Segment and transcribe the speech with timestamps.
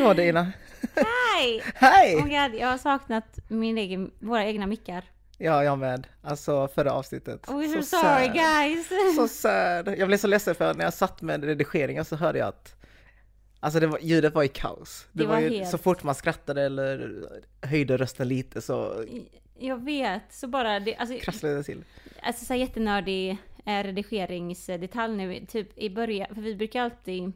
[0.00, 0.52] Hur var det Ina?
[0.96, 1.62] Hej!
[1.74, 2.16] Hej!
[2.16, 5.04] Oh God, jag har saknat min egen, våra egna mickar.
[5.38, 6.06] Ja, jag med.
[6.22, 7.48] Alltså förra avsnittet.
[7.48, 8.32] Oh, Så so sorry sad.
[8.34, 8.88] guys!
[9.16, 9.94] Så sad.
[9.98, 12.74] Jag blev så ledsen för när jag satt med redigeringen så hörde jag att
[13.60, 15.06] Alltså det var, ljudet var i kaos.
[15.12, 17.10] Det, Det var, var ju helt- så fort man skrattade eller
[17.62, 19.04] höjde rösten lite så
[19.58, 21.84] Jag vet, så bara det, alltså, krasslade det till.
[22.22, 23.30] alltså så här jättenördig
[23.66, 27.32] eh, redigeringsdetalj nu, typ i början, för vi brukar alltid,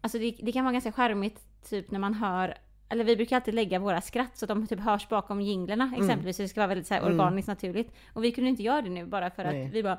[0.00, 2.54] alltså det, det kan vara ganska charmigt typ när man hör
[2.92, 6.36] eller vi brukar alltid lägga våra skratt så att de typ hörs bakom jinglerna exempelvis.
[6.36, 7.94] Så det ska vara väldigt så här organiskt naturligt.
[8.12, 9.70] Och vi kunde inte göra det nu bara för att Nej.
[9.72, 9.98] vi bara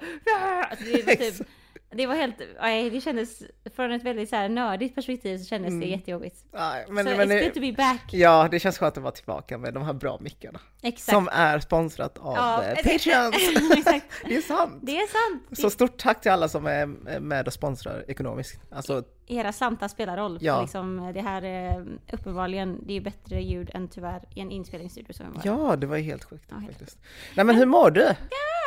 [0.70, 1.48] alltså det, var typ,
[1.94, 3.44] det var helt, nej, det kändes
[3.76, 6.36] från ett väldigt så här nördigt perspektiv så kändes det jättejobbigt.
[6.52, 8.02] Nej, men, så men it's good to be back.
[8.12, 10.60] ja, det känns skönt att vara tillbaka med de här bra mickarna.
[10.82, 11.16] Exakt.
[11.16, 12.76] Som är sponsrat av Ja, eh.
[12.76, 13.36] Patreons!
[13.78, 14.06] Exakt.
[14.26, 14.80] det är sant!
[14.82, 15.60] Det är sant.
[15.60, 16.86] Så stort tack till alla som är
[17.20, 18.60] med och sponsrar ekonomiskt.
[18.72, 20.38] Alltså, Era slantar spelar roll.
[20.42, 20.56] Ja.
[20.56, 25.14] För liksom, det här är uppenbarligen, det är bättre ljud än tyvärr i en inspelningsstudio
[25.14, 25.42] som var.
[25.46, 27.00] ja, det var helt sjukt Ja, helt faktiskt.
[27.36, 28.02] Nej men hur mår du?
[28.02, 28.16] Ja,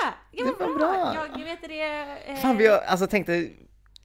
[0.02, 1.12] ja, Det var bra!
[1.12, 1.26] bra.
[1.38, 1.82] Jag, vet det.
[2.26, 3.48] Eh, Fan, vi har, alltså tänkte,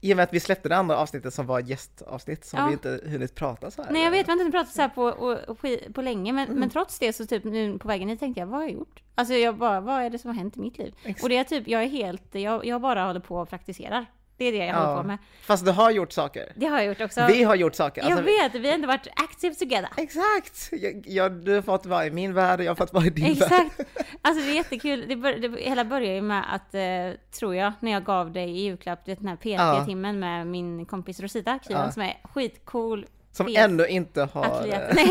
[0.02, 2.66] i och med att vi släppte det andra avsnittet som var gästavsnitt så Ja.
[2.68, 3.92] vi inte hunnit prata så här.
[3.92, 5.58] Nej jag vet, vi har inte pratat så här på, och, och,
[5.94, 6.60] på länge, men, Mm.
[6.60, 9.04] men trots det så typ nu på vägen hit tänkte jag, vad har jag gjort?
[9.16, 10.94] Alltså jag bara, vad är det som har hänt i mitt liv?
[11.04, 11.24] Exakt.
[11.24, 14.06] Och det är typ, jag är helt, jag, jag bara håller på och praktiserar.
[14.40, 15.18] Det är det jag håller på med.
[15.42, 16.52] Fast du har gjort saker.
[16.56, 17.26] Det har jag gjort också.
[17.28, 18.02] Vi har gjort saker.
[18.02, 19.90] jag Alltså, vet, vi har ändå varit active together.
[19.98, 20.70] Exakt!
[20.72, 23.10] Jag, jag, du har fått vara i min värld och jag har fått vara i
[23.10, 23.38] din värld.
[23.42, 23.80] Exakt.
[24.22, 25.06] Alltså det är jättekul.
[25.08, 28.50] Det, bör, det hela börjar ju med att, eh, tror jag, när jag gav dig
[28.50, 31.92] i julklapp den här PT-timmen med min kompis Rosita Kivan Ja.
[31.92, 33.06] som är skitcool.
[33.32, 34.46] Som fet ändå inte har...
[34.46, 34.92] atlet.
[34.96, 35.08] Nej,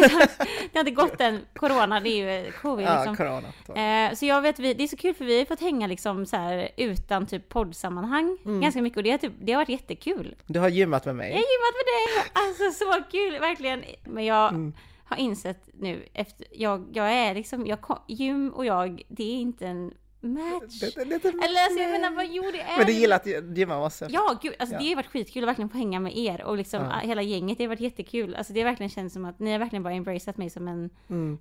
[0.72, 1.40] det har- inte gått än.
[1.54, 3.16] Corona, det är ju eh, covid Ja, liksom.
[3.16, 3.48] corona.
[3.66, 3.74] Så.
[3.74, 6.26] Eh, så jag vet, vi, det är så kul för vi har fått hänga liksom
[6.26, 8.60] så här utan typ poddsammanhang Mm.
[8.60, 10.36] ganska mycket och det har, typ, det har varit jättekul.
[10.46, 11.28] Du har gymmat med Jag har mig.
[11.30, 12.30] gymmat med dig!
[12.32, 13.84] Alltså så kul, verkligen.
[14.04, 14.72] Men jag Mm.
[15.04, 19.66] har insett nu efter, jag, jag är liksom, jag, gym och jag, det är inte
[19.66, 20.80] en match.
[20.80, 22.76] Det, det, det, det, Eller alltså jag menar vad jo det är.
[22.76, 24.08] men du gillar att gymma massor?
[24.10, 24.80] Ja, gud, alltså Ja.
[24.82, 26.98] det har varit skitkul att verkligen få hänga med er och liksom Ja.
[27.08, 28.34] hela gänget, det har varit jättekul.
[28.34, 30.90] Alltså det har verkligen känts som att ni har verkligen bara embraceat mig som en,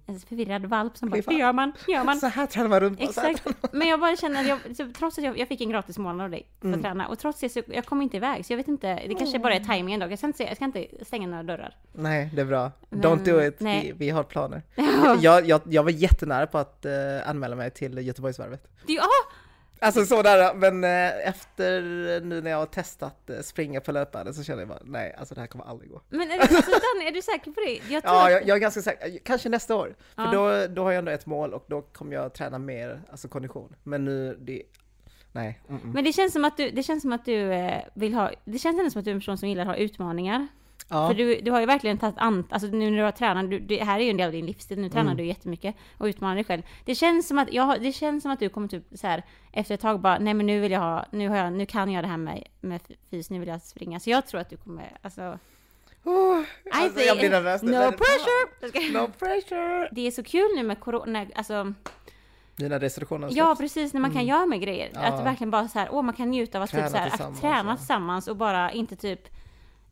[0.07, 2.17] en förvirrad valp som bara, det gör man, det gör man.
[2.19, 5.23] Så här tränar man runt Exakt, men jag bara känner att jag, så, trots att
[5.23, 7.61] jag, jag fick en gratis månad av dig för att träna och trots det så
[7.67, 10.07] jag kom inte iväg så jag vet inte, det kanske bara är tajmingen då.
[10.09, 11.75] Jag ska inte, jag ska inte stänga några dörrar.
[11.93, 12.71] Nej, det är bra.
[12.89, 13.55] Men- Don't do it.
[13.59, 14.61] Vi, vi har planer.
[14.75, 15.17] Ja.
[15.21, 16.91] Jag, jag, jag var jättenära på att eh,
[17.29, 18.66] anmäla mig till Göteborgsvarvet.
[18.85, 19.07] Ja,
[19.79, 21.81] Alltså sådär, men eh, efter
[22.21, 25.35] nu när jag har testat eh, springa på löpbanden så känner jag bara nej, alltså
[25.35, 26.01] det här kommer aldrig gå.
[26.09, 27.93] men är, alltså, Dan, är du säker på det?
[27.93, 29.19] Jag Ja, jag, jag är ganska säker.
[29.23, 29.95] Kanske nästa år.
[30.15, 30.31] För Ja.
[30.31, 33.75] då, då har jag ändå ett mål och då kommer jag träna mer, alltså kondition.
[33.83, 34.63] Men nu, det,
[35.31, 35.59] nej.
[35.69, 35.93] Mm -mm.
[35.93, 38.59] Men det känns som att du, det känns som att du eh, vill ha, det
[38.59, 40.47] känns ändå som att du är en person som gillar att ha utmaningar.
[40.89, 41.07] Ja.
[41.07, 43.59] För du, du har ju verkligen tagit an, alltså nu när du har tränat, du,
[43.59, 45.17] det här är ju en del av din livsstil, nu tränar Mm.
[45.17, 46.61] du jättemycket och utmanar dig själv.
[46.85, 49.75] Det känns som att, jag, det känns som att du kommer typ så här efter
[49.75, 52.03] ett tag bara, nej men nu vill jag ha, nu, har jag, nu kan jag
[52.03, 52.81] det här med, med
[53.11, 53.99] fys, nu vill jag springa.
[53.99, 55.37] Så jag tror att du kommer, alltså...
[56.03, 57.61] Oh, alltså, jag blir nervös.
[57.61, 58.91] No pressure!
[58.99, 59.89] No pressure!
[59.91, 61.73] Det är så kul nu med corona, alltså...
[62.55, 64.89] Dina restriktioner Ja, precis, när man kan göra med grejer.
[64.89, 65.01] Mm.
[65.03, 65.07] Ja.
[65.07, 67.05] Att verkligen bara så här, åh man kan njuta av att, Träna typ så här,
[67.05, 67.77] att tillsammans, träna ja.
[67.77, 69.27] tillsammans och bara inte typ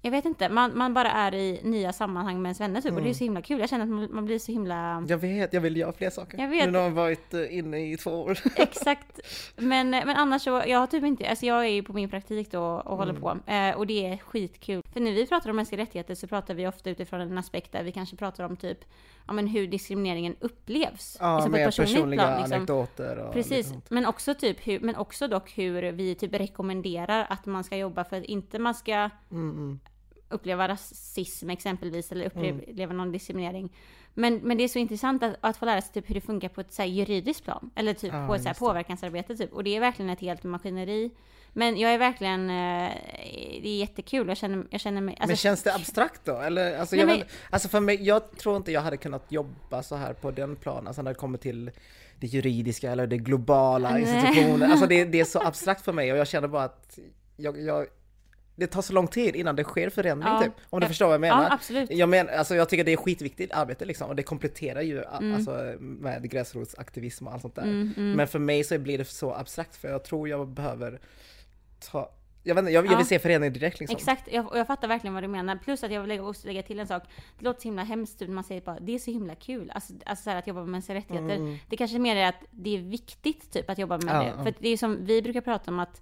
[0.06, 3.02] jag vet inte, man, man bara är i nya sammanhang med ens vänner typ och
[3.02, 3.60] det är så himla kul.
[3.60, 5.06] Jag känner att man, man blir så himla...
[5.08, 6.38] Jag vet, jag vill göra fler saker.
[6.38, 6.72] Jag vet.
[6.72, 8.40] Nu har varit eh, inne i två år.
[8.56, 9.20] Exakt.
[9.56, 12.52] Men, men annars så, jag har typ inte, alltså jag är ju på min praktik
[12.52, 13.22] då och håller Mm.
[13.22, 13.52] på.
[13.52, 14.82] Eh, och det är skitkul.
[14.94, 17.84] För när vi pratar om mänskliga rättigheter så pratar vi ofta utifrån en aspekt där
[17.84, 18.86] vi kanske pratar om typ,
[19.28, 21.18] ja men hur diskrimineringen upplevs.
[21.20, 22.56] Ja, liksom med personliga plan, liksom.
[22.56, 27.46] anekdoter och Precis, men också typ hur, men också dock hur vi typ rekommenderar att
[27.46, 29.80] man ska jobba för att inte man ska Mm, mm.
[30.36, 32.98] Uppleva rasism exempelvis eller uppleva Mm.
[32.98, 33.70] någon diskriminering.
[34.14, 36.50] Men, men det är så intressant att, att få lära sig typ hur det funkar
[36.50, 37.70] på ett så här, juridiskt plan.
[37.76, 39.54] Eller typ Ja, på ett så påverkansarbete typ.
[39.54, 41.12] Och det är verkligen ett helt maskineri.
[41.54, 42.92] Men jag är verkligen, eh,
[43.62, 44.28] det är jättekul.
[44.28, 45.14] Jag känner, jag känner mig...
[45.16, 46.38] alltså, men känns det abstrakt då?
[46.40, 49.32] Eller, alltså, Nej, jag, men- vet- alltså för mig, jag tror inte jag hade kunnat
[49.32, 51.72] jobba så här på den planen, alltså när det kommer till
[52.20, 54.68] det juridiska eller det globala institutioner.
[54.70, 57.00] Alltså det, det är så abstrakt för mig och jag känner bara att
[57.38, 57.88] jag, jag,
[58.56, 60.42] det tar så lång tid innan det sker förändring Ja.
[60.44, 60.54] typ.
[60.70, 61.44] Om du förstår vad jag menar.
[61.44, 61.92] Ja, absolut.
[61.92, 65.34] Jag, men, alltså, jag tycker det är skitviktigt arbete liksom och det kompletterar ju Mm.
[65.36, 67.64] alltså, med gräsrotsaktivism och allt sånt där.
[67.64, 68.12] Mm, mm.
[68.12, 71.00] Men för mig så blir det så abstrakt för jag tror jag behöver
[71.92, 72.12] ta
[72.48, 72.98] jag, vet inte, jag, jag Ja.
[72.98, 73.96] vill se förändring direkt liksom.
[73.98, 75.56] Exakt, jag, och jag fattar verkligen vad du menar.
[75.64, 77.04] Plus att jag vill lägga, också lägga till en sak.
[77.40, 79.72] Det låter så himla hemskt när man säger bara det är så himla kul.
[79.76, 81.36] Alltså, alltså att jobba med mänskliga rättigheter.
[81.36, 81.58] Mm.
[81.70, 84.44] Det kanske mer är att det är viktigt typ att jobba med Ja, det.
[84.44, 86.02] För det är som vi brukar prata om att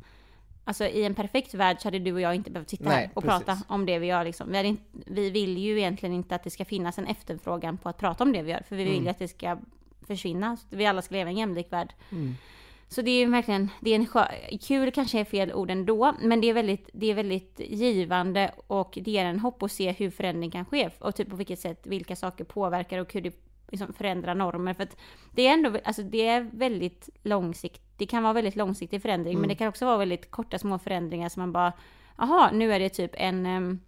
[0.65, 3.09] Alltså i en perfekt värld så hade du och jag inte behövt sitta Nej, här
[3.13, 3.45] och precis.
[3.45, 4.51] prata om det vi gör liksom.
[4.51, 7.97] Vi, inte, vi vill ju egentligen inte att det ska finnas en efterfrågan på att
[7.97, 8.63] prata om det vi gör.
[8.69, 9.03] För vi vill Mm.
[9.03, 9.57] ju att det ska
[10.07, 10.57] försvinna.
[10.57, 11.93] Så vi alla ska leva i en jämlik värld.
[12.11, 12.35] Mm.
[12.87, 16.13] Så det är ju verkligen, det är en skö- kul kanske är fel ord ändå,
[16.21, 19.91] men det är väldigt, det är väldigt givande och det ger en hopp att se
[19.91, 23.33] hur förändring kan ske och typ på vilket sätt, vilka saker påverkar och hur det
[23.73, 24.73] liksom förändrar normer.
[24.73, 24.97] För att
[25.31, 29.49] det är ändå, alltså det är väldigt långsiktigt, det kan vara väldigt långsiktig förändring, men
[29.49, 31.73] det kan också vara väldigt korta små förändringar som man bara,
[32.17, 33.79] jaha, nu är det typ en ehm,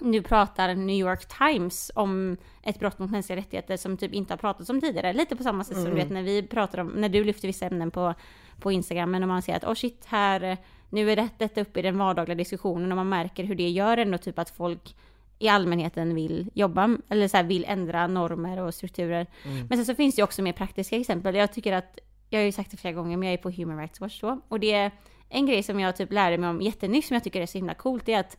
[0.00, 4.38] nu pratar New York Times om ett brott mot mänskliga rättigheter som typ inte har
[4.38, 5.12] pratats om tidigare.
[5.12, 7.66] Lite på samma sätt som du vet när vi pratar om, när du lyfter vissa
[7.66, 8.14] ämnen på,
[8.60, 10.56] på Instagram, men om man ser att oh shit, här,
[10.90, 13.96] nu är det, detta uppe i den vardagliga diskussionen och man märker hur det gör
[13.96, 14.96] ändå typ att folk
[15.38, 19.26] i allmänheten vill jobba, eller så här, vill ändra normer och strukturer.
[19.68, 21.34] Men sen så finns det ju också mer praktiska exempel.
[21.34, 21.98] Jag tycker att,
[22.30, 24.40] jag har ju sagt det flera gånger, men jag är på Human Rights Watch då,
[24.48, 24.90] och det är
[25.28, 27.74] en grej som jag typ lärde mig om jättenyss som jag tycker är så himla
[27.74, 28.36] coolt, det är att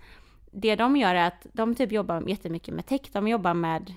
[0.51, 3.93] det de gör är att de typ jobbar jättemycket med tech, de jobbar med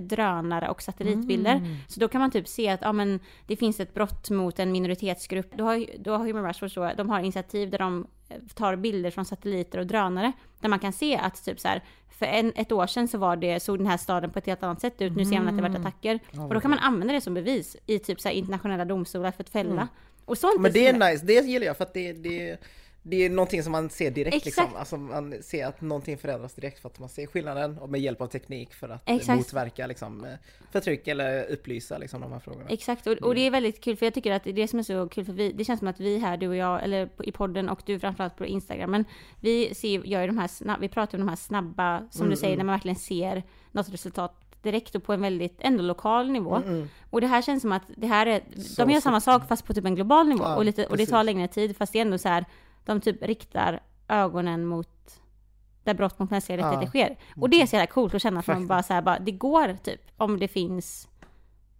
[0.00, 1.54] drönare och satellitbilder.
[1.54, 1.76] Mm.
[1.88, 4.72] Så då kan man typ se att ja, men det finns ett brott mot en
[4.72, 5.56] minoritetsgrupp.
[5.56, 8.06] Då har, då har Human Rights Watch då, de har initiativ där de
[8.54, 10.32] tar bilder från satelliter och drönare.
[10.60, 13.36] Där man kan se att typ så här, för en, ett år sedan så var
[13.36, 15.16] det, såg den här staden på ett helt annat sätt ut.
[15.16, 16.18] Nu ser man att det varit attacker.
[16.48, 19.50] och då kan man använda det som bevis i typ så internationella domstolar för att
[19.50, 19.88] fälla.
[20.24, 22.58] Och sånt Men det är nice, det gillar jag för att det, det,
[23.02, 24.46] det är någonting som man ser direkt Exakt.
[24.46, 24.76] liksom.
[24.76, 28.20] Alltså man ser att någonting förändras direkt för att man ser skillnaden och med hjälp
[28.20, 29.36] av teknik för att Exakt.
[29.36, 30.30] motverka liksom, eh,
[30.70, 32.66] förtryck eller upplysa liksom, de här frågorna.
[32.68, 35.08] Exakt, och, och det är väldigt kul för jag tycker att det som är så
[35.08, 37.68] kul för vi, det känns som att vi här, du och jag, eller i podden
[37.68, 39.04] och du framförallt på Instagram, men
[39.40, 42.56] vi ser, gör de här snabb, vi pratar om de här snabba, som du säger,
[42.56, 46.62] när man verkligen ser något resultat direkt och på en väldigt, ändå lokal nivå.
[47.10, 49.66] Och det här känns som att det här är, Så de gör samma sak fast
[49.66, 51.98] på typ en global nivå Ja, och, lite, och det tar längre tid, fast det
[51.98, 52.44] är ändå så här,
[52.84, 54.88] de typ riktar ögonen mot
[55.84, 57.16] där brott mot mänskliga rättigheter sker.
[57.40, 59.30] Och det är så jävla coolt att känna att man bara så här, bara, det
[59.32, 61.08] går typ, om det finns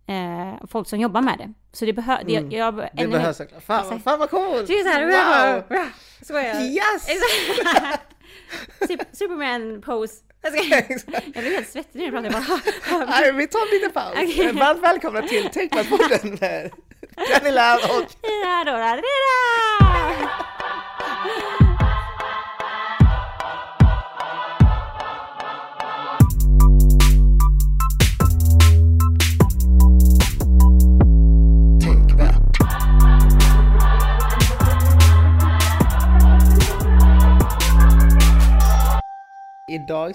[0.06, 1.52] eh, folk som jobbar med det.
[1.72, 2.50] Så det behövs, Mm.
[2.50, 3.62] jag, jag, Det behövs såklart.
[3.62, 4.04] Fan, Exakt.
[4.04, 4.66] fan vad coolt!
[4.66, 5.62] Det är så här, Wow!
[5.68, 5.86] wow!
[6.22, 6.60] Skojar.
[6.60, 7.08] Yes!
[8.88, 10.14] Sup- Superman pose.
[10.42, 10.74] Jag, ska,
[11.14, 14.38] jag blev helt svettig nu när jag Nej, vi tar en liten paus.
[14.38, 16.70] Eh, Varmt välkomna till Technat-podden med
[17.30, 19.02] Jenny Lav och Rida, dora!
[21.22, 21.30] Idag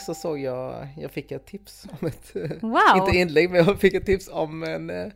[0.01, 2.31] så såg jag, jag fick ett tips om ett,
[2.61, 2.79] Wow!
[2.95, 5.07] inte inlägg, men jag fick ett tips om en eh,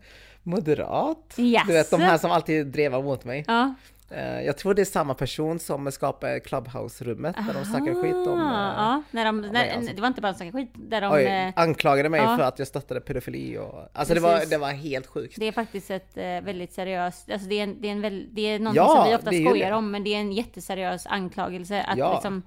[0.44, 1.34] moderat.
[1.36, 1.68] Jaså?
[1.68, 3.44] Du vet de här som alltid drevar mot mig.
[3.48, 3.74] Ja.
[4.12, 8.40] Eh, Jag tror det är samma person som skapade Clubhouse-rummet där de snackar skit om...
[8.40, 9.94] Ah, eh, ja, när de, när, alltså.
[9.96, 11.14] Det var inte bara snacka skit, där de...
[11.14, 12.38] Oj, eh, anklagade mig ja.
[12.38, 13.90] för att jag stöttade pedofili och...
[13.94, 15.36] Alltså det var, det var helt sjukt.
[15.40, 18.42] Det är faktiskt ett väldigt seriöst, alltså det är, en, det är, en väl, det
[18.42, 21.98] är någonting Ja, som vi ofta skojar om, men det är en jätteseriös anklagelse att
[21.98, 22.14] Ja.
[22.14, 22.44] liksom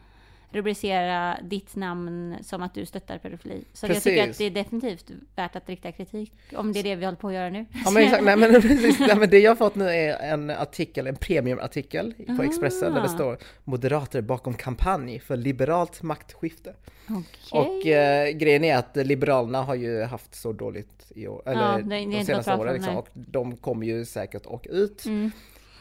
[0.54, 3.64] rubricera ditt namn som att du stöttar pedofili.
[3.72, 6.94] Så jag tycker att det är definitivt värt att rikta kritik, om det är det
[6.96, 7.66] vi håller på att göra nu.
[7.84, 10.50] Ja men exakt, nej men precis, nej, men det jag har fått nu är en
[10.50, 13.14] artikel, en premiumartikel på Expressen där det Ah.
[13.14, 16.74] står Moderater bakom kampanj för liberalt maktskifte.
[17.08, 17.60] Okej.
[17.60, 21.76] Och eh, grejen är att Liberalerna har ju haft så dåligt i år, eller Ja,
[21.78, 25.30] det- det de senaste åren liksom, och de kommer ju säkert åka ut Mm.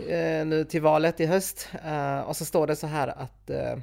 [0.10, 1.70] eh, nu till valet i höst.
[1.86, 3.77] Eh, och så står det så här att eh,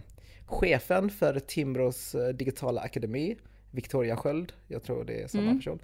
[0.51, 3.37] chefen för Timbros eh, digitala akademi,
[3.71, 5.59] Victoria Sköld, jag tror det är samma Mm.
[5.59, 5.79] person,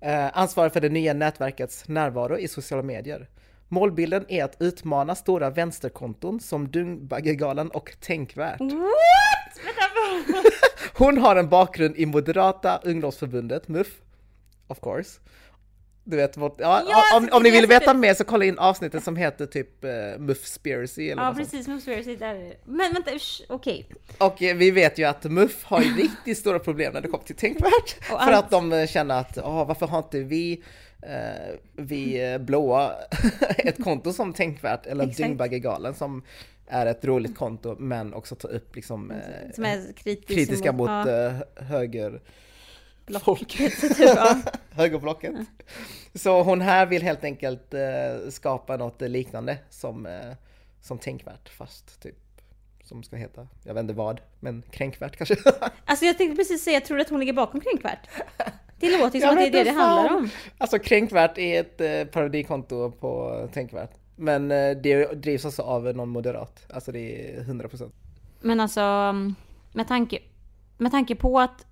[0.00, 3.28] eh, ansvarar för det nya nätverkets närvaro i sociala medier.
[3.68, 8.60] Målbilden är att utmana stora vänsterkonton som Dungbaggegalan och Tänkvärt.
[8.60, 9.60] What?
[10.94, 14.00] Hon har en bakgrund i Moderata ungdomsförbundet, MUF,
[14.66, 15.20] of course.
[16.06, 18.58] Du vet, vårt, ja, Ja, om, om ni vill veta sett mer så kolla in
[18.58, 22.54] avsnittet som heter typ uh, MUF-spiracy eller Ja något precis, Moosefairy där.
[22.64, 23.10] Men vänta,
[23.48, 23.86] okej.
[24.18, 27.24] Och eh, vi vet ju att MUF har ju riktigt stora problem när det kommer
[27.24, 27.90] till Tänkvärt.
[28.04, 30.62] För allt- att de eh, känner att, åh, varför har inte vi,
[31.02, 32.92] eh, vi eh, blåa
[33.58, 35.16] ett konto som Tänkvärt eller Exakt.
[35.16, 36.22] Dyngbaggegalan som
[36.66, 42.20] är ett roligt konto men också tar upp liksom eh, kritiska mot ja, eh, höger
[43.06, 43.22] Block.
[43.22, 44.36] folket, typ, ja.
[44.70, 45.34] högerblocket.
[46.14, 50.32] Så hon här vill helt enkelt eh, skapa något liknande som, eh,
[50.80, 52.16] som Tänkvärt fast typ
[52.84, 55.36] som ska heta, jag vet inte vad, men kränkvärt kanske.
[55.84, 58.08] Alltså jag tänkte precis säga, tror du att hon ligger bakom Kränkvärt?
[58.80, 60.16] Det låter Jag som att det är det det inte handlar fan.
[60.16, 60.30] om.
[60.58, 63.90] Alltså kränkvärt är ett eh, parodikonto på Tänkvärt.
[64.16, 66.66] Men eh, det drivs också av någon moderat.
[66.74, 67.90] Alltså det är 100%.
[68.40, 69.12] Men alltså,
[69.72, 70.18] med tanke,
[70.78, 71.66] med tanke på att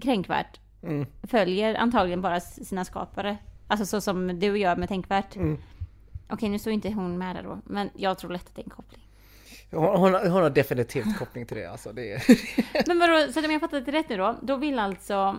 [0.00, 1.06] Kränkvärt Mm.
[1.22, 3.36] följer antagligen bara sina skapare.
[3.66, 5.36] Alltså så som du gör med Tänkvärt.
[5.36, 5.58] Mm.
[6.28, 7.58] Okej, nu står inte hon med där då.
[7.64, 9.08] Men jag tror lätt att det är en koppling.
[9.70, 11.92] Hon, hon, hon har definitivt koppling till det alltså.
[11.92, 12.22] Det är...
[12.88, 14.38] Men vadå, så om jag fattat det rätt nu då?
[14.42, 15.36] Då vill alltså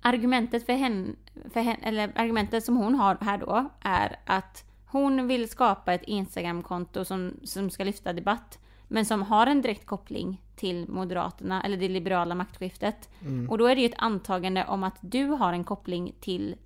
[0.00, 1.14] argumentet för henne,
[1.52, 6.02] för henne, eller argumentet som hon har här då, är att hon vill skapa ett
[6.04, 11.76] Instagramkonto som, som ska lyfta debatt, men som har en direkt koppling till Moderaterna, eller
[11.76, 13.08] det liberala maktskiftet.
[13.22, 13.50] Mm.
[13.50, 16.56] Och då är det ju ett antagande om att du har en koppling till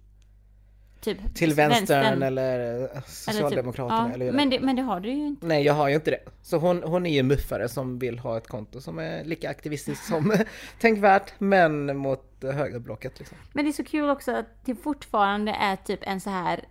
[1.02, 4.08] typ till vänstern, eller eh, Socialdemokraterna.
[4.08, 5.46] ja, eller men, det, men det har du ju inte.
[5.46, 6.20] Nej, jag har ju inte det.
[6.42, 10.06] Så hon, hon är ju muffare som vill ha ett konto som är lika aktivistiskt
[10.06, 10.36] som
[10.80, 13.38] Tänkvärt, men mot högerblocket liksom.
[13.52, 16.64] Men det är så kul också att det fortfarande är typ en så här,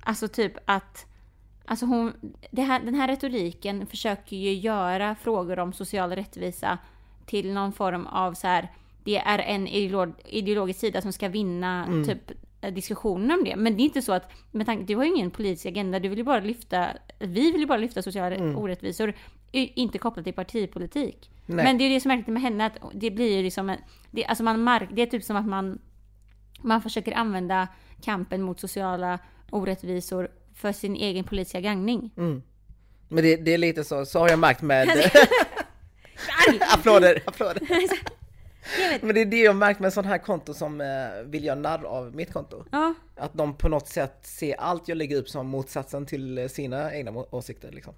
[0.00, 1.06] alltså typ att
[1.70, 2.12] Alltså hon,
[2.56, 6.78] här, den här retoriken försöker ju göra frågor om social rättvisa
[7.26, 8.68] till någon form av så här,
[9.04, 12.04] det är en ideolog, ideologisk sida som ska vinna Mm.
[12.04, 12.32] typ
[12.74, 13.56] diskussionen om det.
[13.56, 16.08] Men det är inte så att, med tanke, du har ju ingen politisk agenda, du
[16.08, 16.86] vill ju bara lyfta,
[17.18, 18.56] vi vill ju bara lyfta sociala Mm.
[18.58, 19.14] orättvisor,
[19.52, 21.30] inte kopplat till partipolitik.
[21.46, 21.64] Nej.
[21.64, 23.70] Men det är ju det som är märkligt med henne, att det blir ju liksom,
[23.70, 23.78] en,
[24.10, 25.78] det, alltså man mark, det är typ som att man,
[26.60, 27.68] man försöker använda
[28.02, 29.18] kampen mot sociala
[29.50, 30.28] orättvisor
[30.60, 32.10] för sin egen politiska gagning.
[32.16, 32.42] Mm.
[33.08, 34.88] Men det, det är lite så, så har jag märkt med...
[36.74, 37.62] applåder, applåder.
[39.02, 40.86] Men det är det jag har märkt med sån här konto som eh,
[41.24, 42.64] vill göra narr av mitt konto.
[42.72, 46.46] Ja, Att de på något sätt ser allt jag lägger upp som motsatsen till eh,
[46.46, 47.94] sina egna åsikter liksom.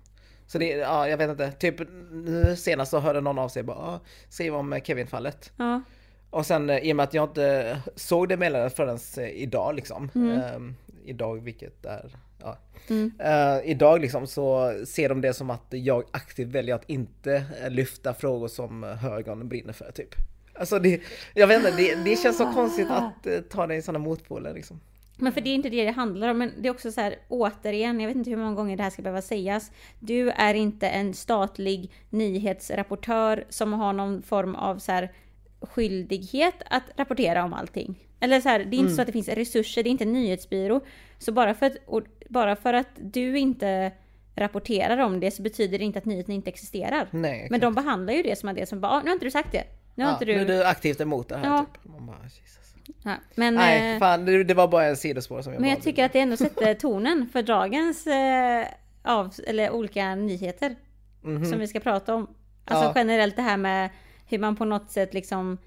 [0.47, 1.75] Så det, ja jag vet inte, typ
[2.11, 5.53] nu senast så hörde någon av sig bara, ah, skriv om eh, Kevin-fallet.
[5.57, 5.83] ja,
[6.31, 10.11] Och sen i och med att jag inte såg det meddelandet förrän idag liksom.
[10.15, 12.11] ehm, idag vilket är,
[12.45, 12.59] ja.
[12.89, 13.13] Mm.
[13.19, 17.71] Eh, idag liksom så ser de det som att jag aktivt väljer att inte eh,
[17.71, 20.15] lyfta frågor som högern brinner för typ.
[20.55, 21.01] Alltså det,
[21.35, 24.55] jag vet inte, det, det känns så konstigt att eh, ta det i sådana motpoler
[24.55, 24.81] liksom.
[25.17, 26.39] Men för det är inte det det handlar om.
[26.39, 28.91] Men det är också så här, återigen, jag vet inte hur många gånger det här
[28.91, 29.71] ska behöva sägas.
[29.99, 35.13] Du är inte en statlig nyhetsrapportör som har någon form av så här
[35.61, 38.09] skyldighet att rapportera om allting.
[38.21, 40.13] Eller så här, det är inte så att det finns resurser, det är inte en
[40.13, 40.81] nyhetsbyrå.
[41.19, 43.93] Så bara för att, och bara för att du inte
[44.37, 47.09] rapporterar om det så betyder det inte att nyheten inte existerar.
[47.11, 47.47] Nej.
[47.51, 49.31] Men de behandlar ju det som att det som bara, ah, nu har inte du
[49.31, 49.65] sagt det.
[49.95, 50.35] Nu har ja, inte du...
[50.35, 51.67] nu är du aktivt emot det här Ja.
[51.75, 51.85] typ.
[51.93, 52.75] Man bara, Jesus.
[53.05, 55.83] Ja, men, Nej, eh, fan det, det var bara en sidospår som jag Men jag
[55.83, 58.67] tycker att det ändå sätter tonen för dagens eh,
[59.03, 60.77] av, eller olika nyheter
[61.25, 61.45] Mhm.
[61.45, 62.35] som vi ska prata om.
[62.65, 62.93] Alltså Ja.
[62.97, 63.91] generellt det här med
[64.27, 65.59] hur man på något sätt liksom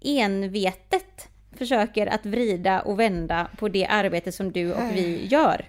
[0.00, 5.68] envetet försöker att vrida och vända på det arbete som du och vi gör.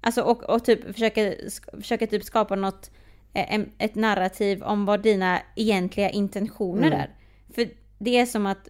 [0.00, 1.36] Alltså och, och typ försöker,
[1.80, 2.90] försöker typ skapa något,
[3.34, 7.00] eh, ett narrativ om vad dina egentliga intentioner Mm.
[7.00, 7.10] är.
[7.54, 8.68] För det är som att,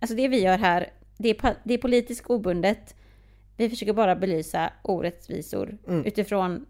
[0.00, 2.94] alltså det vi gör här, det är, det är politiskt obundet.
[3.56, 6.04] Vi försöker bara belysa orättvisor Mm.
[6.04, 6.66] utifrån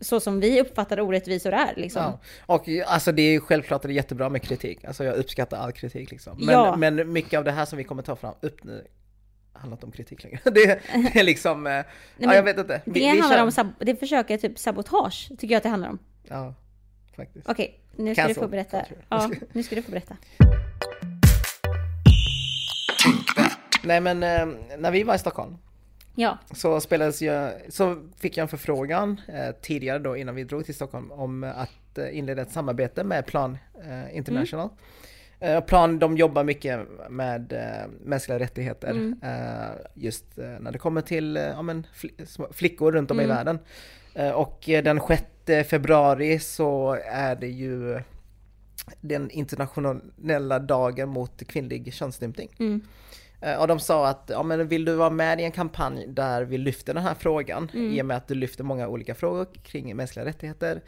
[0.00, 2.02] så som vi uppfattar orättvisor är liksom.
[2.02, 2.18] Ja.
[2.46, 4.84] Och alltså det är ju självklart det är jättebra med kritik.
[4.84, 6.36] Alltså jag uppskattar all kritik liksom.
[6.38, 6.76] Men, Ja.
[6.76, 8.86] men mycket av det här som vi kommer ta fram upp nu
[9.52, 10.38] handlar inte om kritik längre.
[10.44, 10.80] Det,
[11.14, 11.84] det är liksom, eh, ja
[12.18, 12.80] men jag vet inte.
[12.84, 13.42] Vi, Det vi handlar kör.
[13.42, 15.98] om, sab- det försöker typ sabotage, tycker jag att det handlar om.
[16.28, 16.54] Ja,
[17.16, 17.48] faktiskt.
[17.48, 18.82] Okej, nu ska du Cancel få berätta.
[19.08, 20.16] Ja, nu ska du få berätta.
[23.82, 24.46] Nej men eh,
[24.78, 25.56] när vi var i Stockholm
[26.16, 30.64] Ja, så spelades jag, så fick jag en förfrågan eh, tidigare då innan vi drog
[30.64, 34.68] till Stockholm om att eh, inleda ett samarbete med Plan eh, International.
[35.40, 36.80] Eh, Plan de jobbar mycket
[37.10, 43.10] med eh, mänskliga rättigheter eh, just när det kommer till ja, men, fl- flickor runt
[43.10, 43.58] om i världen.
[44.34, 45.00] Och den
[45.46, 48.00] 6 februari så är det ju
[49.00, 52.48] den internationella dagen mot kvinnlig könsstympning.
[53.44, 53.54] Mm.
[53.54, 56.42] Eh, Och de sa att, ja men vill du vara med i en kampanj där
[56.42, 59.96] vi lyfter den här frågan, i och med att du lyfter många olika frågor kring
[59.96, 60.80] mänskliga rättigheter.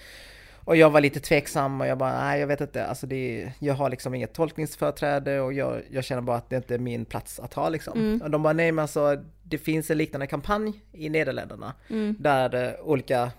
[0.67, 3.75] Och jag var lite tveksam och jag bara, nej jag vet inte, alltså det, jag
[3.75, 7.41] har liksom inget tolkningsföreträde och jag, jag känner bara att det inte är min plats
[7.41, 8.21] att ha liksom.
[8.23, 11.75] Och de bara, nej men alltså det finns en liknande kampanj i Nederländerna,
[12.19, 13.31] där eh, olika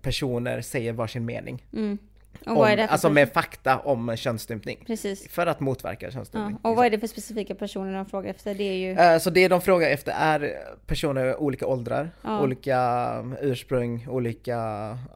[0.00, 1.66] personer säger varsin mening.
[1.72, 1.98] Mm.
[2.46, 4.84] Om, alltså med fakta om könsstympning.
[4.86, 5.28] Precis.
[5.28, 6.12] För att motverka Ja.
[6.12, 6.58] könsstympning.
[6.62, 8.54] Och vad är det för specifika personer de frågar efter?
[8.54, 8.92] Det är ju...
[8.92, 10.52] Eh, Så det de frågar efter är
[10.86, 12.42] personer i olika åldrar, Ja.
[12.42, 14.52] olika um, ursprung, olika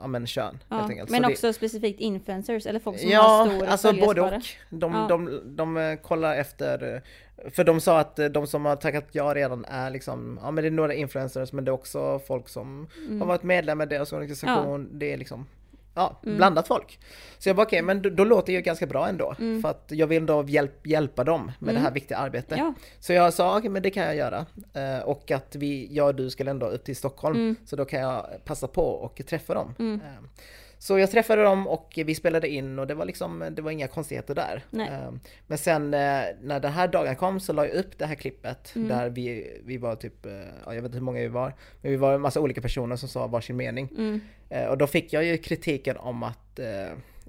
[0.01, 0.87] ja, men, kön Ja.
[0.89, 4.31] Men Så det- också specifikt influencers eller folk som har Ja, stor alltså både och.
[4.71, 5.07] De, Ja.
[5.09, 9.25] de, de, eh, kollar efter, eh, för de sa att de som har tackat ja
[9.35, 12.87] redan är liksom, ja men det är några influencers men det är också folk som
[13.07, 13.21] Mm.
[13.21, 14.89] har varit medlemmar i deras organisation.
[14.99, 15.47] Det är liksom,
[15.95, 16.99] ja, blandat folk.
[17.39, 19.35] Så jag bara okej, men då, då låter det ju ganska bra ändå.
[19.63, 22.59] För att jag vill då hjälp, hjälpa dem med det här viktiga arbetet.
[22.59, 22.75] Ja.
[23.01, 24.47] Så jag sa okej men det kan jag göra.
[24.75, 27.57] Eh, och att vi, jag och du skulle ändå upp till Stockholm.
[27.65, 29.75] Så då kan jag passa på och träffa dem.
[29.79, 30.25] Eh,
[30.83, 33.89] så jag träffade dem och vi spelade in och det var liksom, det var inga
[33.89, 34.65] konstigheter där.
[34.71, 34.89] Nej.
[34.89, 35.11] Eh,
[35.47, 38.73] Men sen eh, när den här dagen kom så la jag upp det här klippet
[38.77, 38.89] Mm.
[38.89, 41.91] där vi, vi var typ, eh, ja, jag vet inte hur många vi var, men
[41.91, 43.89] vi var en massa olika personer som sa varsin mening.
[43.99, 44.21] Mm.
[44.49, 46.61] Eh, Och då fick jag ju kritiken om att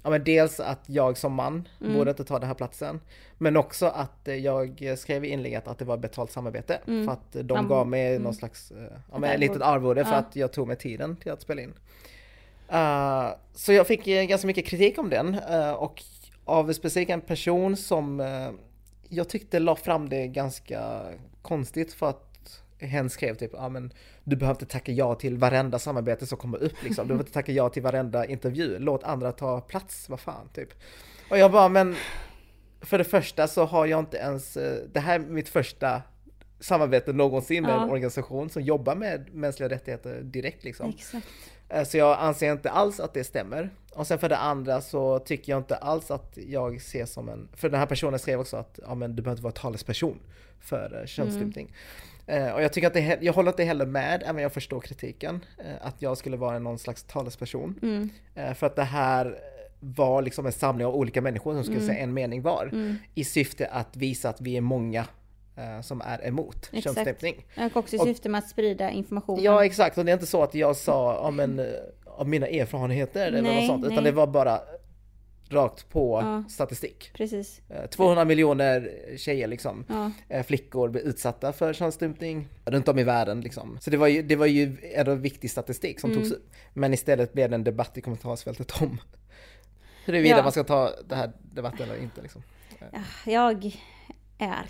[0.03, 1.93] Ja men dels att jag som man Mm.
[1.93, 3.00] borde inte ta den här platsen.
[3.38, 6.79] Men också att jag skrev i inlägget att det var betalt samarbete.
[6.86, 7.67] För att de Mm.
[7.67, 8.72] gav mig någon slags,
[9.12, 10.17] ja men ett litet arvode för Ja.
[10.17, 11.74] att jag tog mig tiden till att spela in.
[12.71, 15.33] Eh, så jag fick ganska mycket kritik om den.
[15.49, 16.03] eh, och
[16.45, 18.49] av specifikt en person som eh,
[19.09, 21.01] jag tyckte la fram det ganska
[21.41, 22.27] konstigt för att
[22.79, 26.57] hen skrev typ, ja men du behöver inte tacka ja till varenda samarbete som kommer
[26.63, 27.03] upp liksom.
[27.03, 28.79] Du behöver inte tacka ja till varenda intervju.
[28.79, 30.69] Låt andra ta plats, vad fan typ.
[31.29, 31.95] Och jag bara, men
[32.81, 34.53] för det första så har jag inte ens,
[34.93, 36.01] det här är mitt första
[36.59, 37.83] samarbete någonsin med Ja.
[37.83, 40.89] en organisation som jobbar med mänskliga rättigheter direkt liksom.
[40.89, 41.27] Exakt.
[41.73, 43.69] Eh, Så jag anser inte alls att det stämmer.
[43.93, 47.49] Och sen för det andra så tycker jag inte alls att jag ses som en...
[47.53, 50.19] För den här personen skrev också att ja, men du behöver inte vara talesperson
[50.59, 51.73] för eh, könsstympning.
[52.27, 55.45] Eh, och jag tycker att det, jag håller inte heller med, även jag förstår kritiken,
[55.57, 57.79] eh, att jag skulle vara någon slags talesperson.
[57.81, 58.09] Mm.
[58.35, 59.39] Eh, för att det här
[59.79, 61.87] var liksom en samling av olika människor som skulle Mm.
[61.87, 62.95] säga en mening var.
[63.15, 65.05] I syfte att visa att vi är många
[65.82, 66.84] som är emot Exakt.
[66.96, 67.46] könsstympning.
[67.58, 69.44] Och också i syfte med att sprida information.
[69.44, 71.65] Ja exakt, och det är inte så att jag sa ja, men, eh,
[72.06, 74.03] av mina erfarenheter eller Nej, något sånt, utan nej.
[74.03, 74.60] det var bara
[75.50, 76.44] rakt på Ja.
[76.50, 77.12] statistik.
[77.13, 77.62] Precis.
[77.70, 80.12] Eh, 200 miljoner tjejer liksom, Ja.
[80.30, 83.77] eh, flickor blir utsatta för könsstympning runt om i världen liksom.
[83.82, 86.22] Så det var ju, det var ju en viktig statistik som Mm.
[86.24, 86.51] togs upp.
[86.74, 88.98] Men istället blev det en debatt i kommentarsfältet om
[90.06, 90.44] huruvida Ja.
[90.44, 92.44] man ska ta det här debatten eller inte liksom.
[93.25, 93.72] Jag
[94.38, 94.65] är.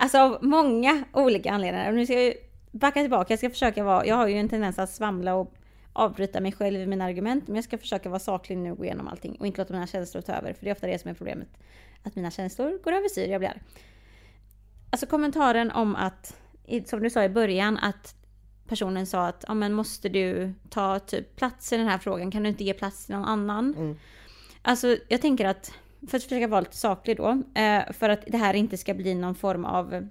[0.00, 1.92] Alltså av många olika anledningar.
[1.92, 2.34] Nu ska jag ju
[2.70, 3.32] backa tillbaka.
[3.32, 4.06] Jag ska försöka vara...
[4.06, 5.54] Jag har ju en tendens att svamla och
[5.92, 7.46] avbryta mig själv i mina argument.
[7.46, 9.36] Men jag ska försöka vara saklig nu och gå igenom allting.
[9.40, 10.52] Och inte låta mina känslor ta över.
[10.52, 11.48] För det är ofta det som är problemet.
[12.02, 13.28] Att mina känslor går över styr.
[13.28, 13.62] Jag blir arg.
[14.90, 16.36] Alltså kommentaren om att,
[16.86, 18.14] som du sa i början, att
[18.68, 22.30] personen sa att ja, men måste du ta typ plats i den här frågan?
[22.30, 23.74] Kan du inte ge plats till någon annan?
[23.74, 23.96] Mm.
[24.62, 25.72] Alltså jag tänker att,
[26.08, 29.14] för att försöka vara lite saklig då, eh, för att det här inte ska bli
[29.14, 30.08] någon form av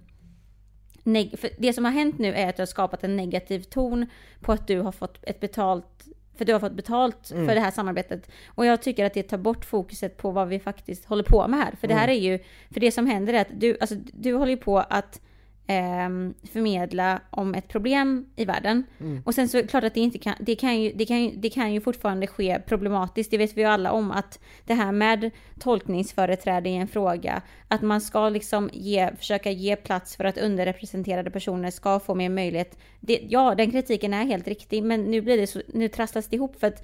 [1.03, 4.05] neg- för det som har hänt nu är att du har skapat en negativ ton
[4.41, 7.71] på att du har fått ett betalt för du har fått betalt för det här
[7.71, 8.29] samarbetet.
[8.47, 11.59] Och jag tycker att det tar bort fokuset på vad vi faktiskt håller på med
[11.59, 11.75] här.
[11.79, 12.39] För det här är ju,
[12.71, 15.21] för det som händer är att du, alltså, du håller ju på att
[15.69, 18.83] ehm, förmedla om ett problem i världen.
[19.25, 21.49] Och sen så klart att det inte kan, det kan, ju, det, kan ju, det
[21.49, 23.31] kan ju fortfarande ske problematiskt.
[23.31, 27.81] Det vet vi ju alla om att det här med tolkningsföreträde i en fråga, att
[27.81, 32.77] man ska liksom ge, försöka ge plats för att underrepresenterade personer ska få mer möjlighet.
[32.99, 36.35] Det, ja, den kritiken är helt riktig, men nu blir det så, nu trasslas det
[36.35, 36.83] ihop för att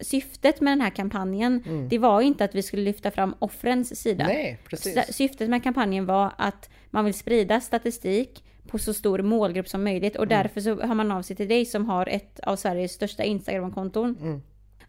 [0.00, 4.24] syftet med den här kampanjen, det var inte att vi skulle lyfta fram offrens sida.
[4.26, 4.94] Nej, precis.
[5.06, 9.84] Sy- Syftet med kampanjen var att man vill sprida statistik på så stor målgrupp som
[9.84, 12.92] möjligt och därför så hör man av sig till dig som har ett av Sveriges
[12.92, 14.16] största Instagramkonton.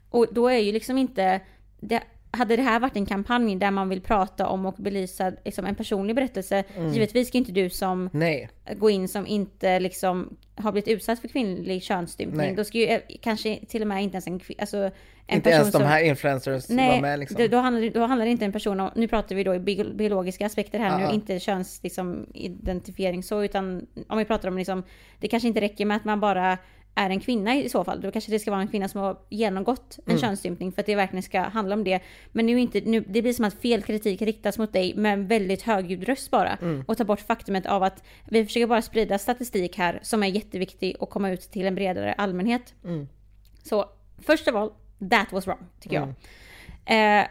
[0.09, 1.41] Och då är ju liksom inte...
[1.79, 5.65] Det, hade det här varit en kampanj där man vill prata om och belysa liksom
[5.65, 6.63] en personlig berättelse,
[6.93, 11.27] givetvis ska inte du som Nej, gå in som inte liksom har blivit utsatt för
[11.27, 12.37] kvinnlig könsstympning.
[12.37, 12.55] Nej.
[12.55, 14.91] Då ska ju eh, kanske till och med inte ens en, alltså, en
[15.27, 15.87] inte person ens de som...
[15.87, 17.47] här influencers var Nej, med liksom.
[17.51, 19.93] då, handlar, då handlar det inte en person om, nu pratar vi då i bio-
[19.93, 21.07] biologiska aspekter här Ja.
[21.07, 22.25] nu, inte köns liksom,
[23.23, 24.83] så, utan om vi pratar om liksom,
[25.19, 26.57] det kanske inte räcker med att man bara
[26.95, 28.01] är en kvinna i så fall.
[28.01, 30.21] Då kanske det ska vara en kvinna som har genomgått en Mm.
[30.21, 31.99] könsstympning för att det verkligen ska handla om det.
[32.31, 35.27] Men nu inte, nu, det blir som att fel kritik riktas mot dig med en
[35.27, 36.57] väldigt högljudd röst bara.
[36.61, 36.83] Mm.
[36.87, 40.95] Och ta bort faktumet av att vi försöker bara sprida statistik här som är jätteviktig
[40.99, 42.73] och komma ut till en bredare allmänhet.
[42.83, 43.07] Mm.
[43.63, 43.85] Så
[44.19, 44.71] först av all,
[45.09, 46.09] that was wrong, tycker jag.
[46.85, 47.27] Eh,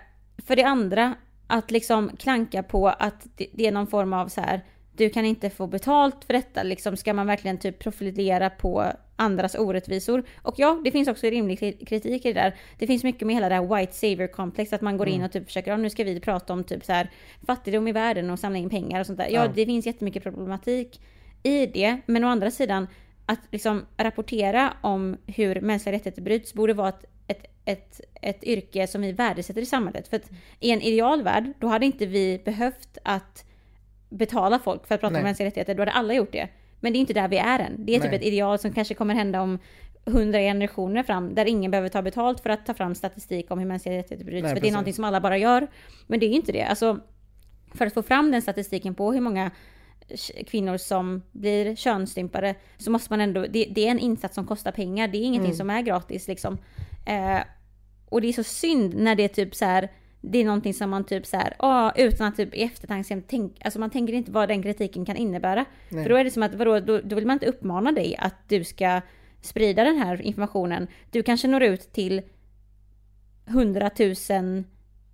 [0.46, 1.14] för det andra,
[1.46, 4.60] att liksom klanka på att det, det är någon form av så här.
[5.00, 6.62] Du kan inte få betalt för detta.
[6.62, 8.84] Liksom, ska man verkligen typ profilera på
[9.16, 10.22] andras orättvisor?
[10.42, 11.58] Och ja, det finns också rimlig
[11.88, 12.54] kritik i det där.
[12.78, 15.26] Det finns mycket med hela det här white savior komplex, att man går in Mm.
[15.26, 17.10] och typ försöker, ja, nu ska vi prata om typ så här
[17.46, 19.28] fattigdom i världen och samla in pengar och sånt där.
[19.30, 19.52] Ja, Ja.
[19.54, 21.00] det finns jättemycket problematik
[21.42, 22.86] i det, men å andra sidan
[23.26, 28.86] att liksom rapportera om hur mänskliga rättigheter bryts borde vara ett, ett, ett, ett yrke
[28.86, 30.08] som vi värdesätter i samhället.
[30.08, 33.44] För att i en ideal värld, då hade inte vi behövt att
[34.10, 35.20] betala folk för att prata Nej.
[35.20, 36.48] om mänskliga rättigheter, då hade alla gjort det.
[36.80, 37.86] Men det är inte där vi är än.
[37.86, 38.16] Det är typ Nej.
[38.20, 39.58] ett ideal som kanske kommer hända om
[40.04, 43.66] hundra generationer fram, där ingen behöver ta betalt för att ta fram statistik om hur
[43.66, 44.42] mänskliga rättigheter bryts.
[44.42, 44.72] Nej, för det är precis.
[44.72, 45.66] någonting som alla bara gör.
[46.06, 46.62] Men det är ju inte det.
[46.62, 47.00] Alltså,
[47.74, 49.50] för att få fram den statistiken på hur många
[50.46, 54.72] kvinnor som blir könsstympade så måste man ändå, det, det är en insats som kostar
[54.72, 55.08] pengar.
[55.08, 55.56] Det är ingenting Mm.
[55.56, 56.58] som är gratis liksom.
[57.06, 57.40] Eh,
[58.08, 59.88] och det är så synd när det är typ så här.
[60.20, 63.64] Det är någonting som man typ så här, ah, utan att typ i eftertanke tänk,
[63.64, 65.64] alltså man tänker inte vad den kritiken kan innebära.
[65.88, 66.02] Nej.
[66.02, 68.48] För då är det som att, vadå, då, då vill man inte uppmana dig att
[68.48, 69.00] du ska
[69.42, 70.86] sprida den här informationen.
[71.10, 72.22] Du kanske når ut till
[73.46, 74.66] hundratusen,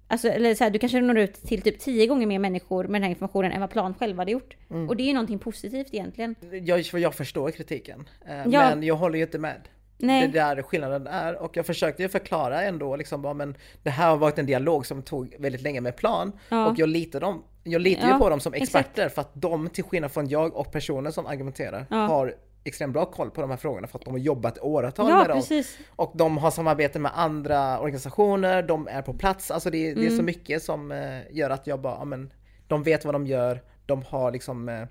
[0.08, 2.92] alltså eller så här, du kanske når ut till typ tio gånger mer människor med
[2.94, 4.56] den här informationen än vad Plan själva hade gjort.
[4.70, 4.88] Mm.
[4.88, 6.34] Och det är ju någonting positivt egentligen.
[6.62, 8.44] Jag, jag förstår kritiken, eh, Ja.
[8.44, 9.68] men jag håller ju inte med.
[9.98, 10.28] Nej.
[10.28, 14.11] Det där skillnaden är och jag försökte ju förklara ändå liksom bara, men det här
[14.11, 16.66] har varit en dialog som tog väldigt länge med plan Ja.
[16.66, 18.87] och jag litar, dem, jag litar Ja, ju på dem som exakt.
[18.87, 21.96] experter för att de till skillnad från jag och personer som argumenterar Ja.
[21.96, 25.16] har extremt bra koll på de här frågorna för att de har jobbat åratal Ja,
[25.18, 25.38] med dem.
[25.38, 25.78] precis.
[25.96, 30.06] Och de har samarbete med andra organisationer, de är på plats, alltså det, det är
[30.06, 30.16] Mm.
[30.16, 32.32] så mycket som eh, gör att jag bara, men
[32.68, 34.82] de vet vad de gör, de har liksom, eh,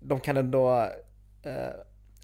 [0.00, 0.80] de kan ändå
[1.42, 1.52] eh,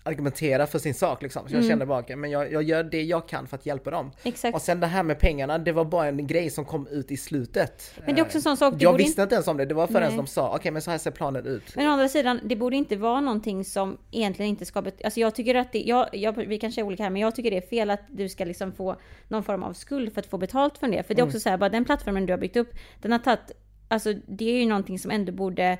[0.02, 1.48] argumentera för sin sak liksom.
[1.48, 1.70] Så jag Mm.
[1.70, 4.10] kände bara, men jag, jag gör det jag kan för att hjälpa dem.
[4.22, 4.54] Exakt.
[4.54, 7.16] Och sen det här med pengarna, det var bara en grej som kom ut i
[7.16, 7.94] slutet.
[8.06, 9.86] Men det är också en sån sak, jag visste inte ens om det, det var
[9.86, 10.16] förrän Nej.
[10.16, 11.76] de sa, okej men så här ser planen ut.
[11.76, 14.78] Men å andra sidan, det borde inte vara någonting som egentligen inte ska...
[15.04, 15.82] Alltså jag tycker att det...
[15.82, 18.28] Jag, jag, vi kanske är olika här, men jag tycker det är fel att du
[18.28, 18.96] ska liksom få
[19.28, 21.02] någon form av skuld för att få betalt för det.
[21.02, 22.70] För det är också så här, bara den plattformen du har byggt upp,
[23.02, 23.50] den har tagit...
[23.88, 25.78] Alltså det är ju någonting som ändå borde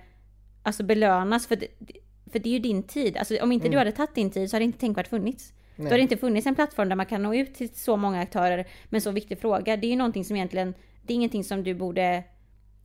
[0.63, 1.47] alltså belönas.
[1.47, 1.67] För det,
[2.33, 3.17] för det är ju din tid.
[3.17, 5.53] Alltså om inte du hade tagit din tid så hade inte Tänkvärt funnits.
[5.77, 8.21] Då hade det inte funnits en plattform där man kan nå ut till så många
[8.21, 9.77] aktörer med en så viktig fråga.
[9.77, 10.75] Det är ju någonting som egentligen...
[11.03, 12.25] Det är ingenting som du borde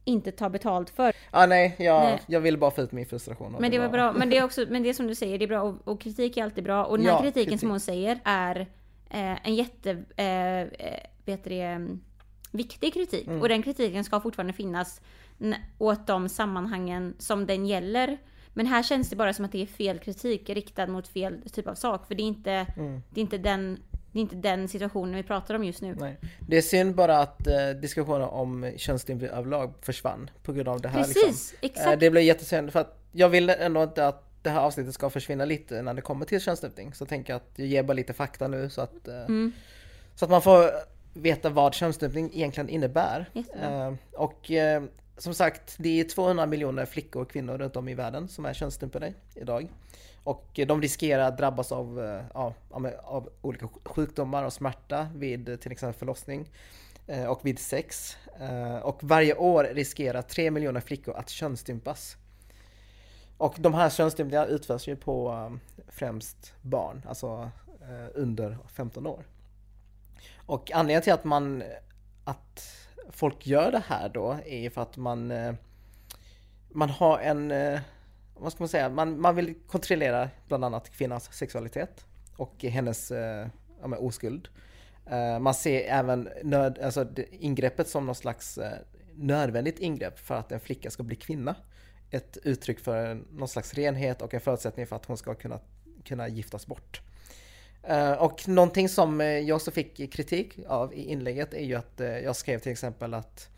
[0.03, 1.13] inte ta betalt för.
[1.31, 2.19] Ja nej, jag, Nej.
[2.27, 3.55] jag ville bara få ut min frustration.
[3.59, 5.45] Men det var bra, men det är också, men det är som du säger, det
[5.45, 6.85] är bra och, och kritik är alltid bra.
[6.85, 7.59] Och den här Ja, kritiken kritik.
[7.59, 8.59] som hon säger är
[9.09, 12.01] eh, en jätte, eh, eh, vet det, mm,
[12.51, 13.27] viktig kritik.
[13.27, 13.41] Mm.
[13.41, 15.01] Och den kritiken ska fortfarande finnas
[15.77, 18.17] åt de sammanhangen som den gäller.
[18.57, 21.67] Men här känns det bara som att det är fel kritik riktad mot fel typ
[21.67, 22.07] av sak.
[22.07, 23.01] För det är inte, Mm.
[23.09, 23.79] det är inte, den,
[24.11, 25.95] det är inte den situationen vi pratar om just nu.
[25.99, 26.17] Nej.
[26.39, 30.89] Det är synd bara att eh, diskussionen om könsstympning överlag försvann på grund av det
[30.89, 31.07] här.
[31.07, 31.21] Liksom.
[31.27, 31.99] Precis, Eh, exakt.
[31.99, 35.45] det blev jättesynd för att jag vill ändå inte att det här avsnittet ska försvinna
[35.45, 36.93] lite när det kommer till könsstympning.
[36.93, 39.51] Så tänker jag att jag ger bara lite fakta nu så att, eh, Mm.
[40.15, 40.69] så att man får
[41.13, 43.29] veta vad könsstympning egentligen innebär.
[43.33, 44.83] Eh, och eh,
[45.17, 48.53] som sagt, det är 200 miljoner flickor och kvinnor runt om i världen som är
[48.53, 49.69] könsstympade idag.
[50.23, 52.53] Och eh, de riskerar att drabbas av, eh, ja,
[53.03, 56.49] av olika sjukdomar och smärta vid eh, till exempel förlossning
[57.27, 58.17] och vid sex.
[58.83, 62.17] Och varje år riskerar 3 miljoner flickor att könsstympas.
[63.37, 65.51] Och de här könsstympningarna utförs ju på
[65.87, 67.51] främst barn, alltså
[68.13, 69.25] under 15 år.
[70.35, 71.63] Och anledningen till att man
[72.23, 75.53] att folk gör det här då är ju för att man eh,
[76.69, 77.79] man har en eh,
[78.35, 82.05] vad ska man säga, man, man vill kontrollera bland annat kvinnans sexualitet
[82.37, 83.47] och hennes eh,
[83.81, 84.47] ja, men oskuld.
[85.41, 88.59] Man ser även nöd, alltså ingreppet som någon slags
[89.15, 91.55] nödvändigt ingrepp för att en flicka ska bli kvinna.
[92.09, 95.59] Ett uttryck för någon slags renhet och en förutsättning för att hon ska kunna,
[96.03, 97.01] kunna giftas bort.
[97.83, 101.99] Eh, och någonting som eh, jag också fick kritik av i inlägget är ju att
[102.01, 103.49] eh, jag skrev till exempel att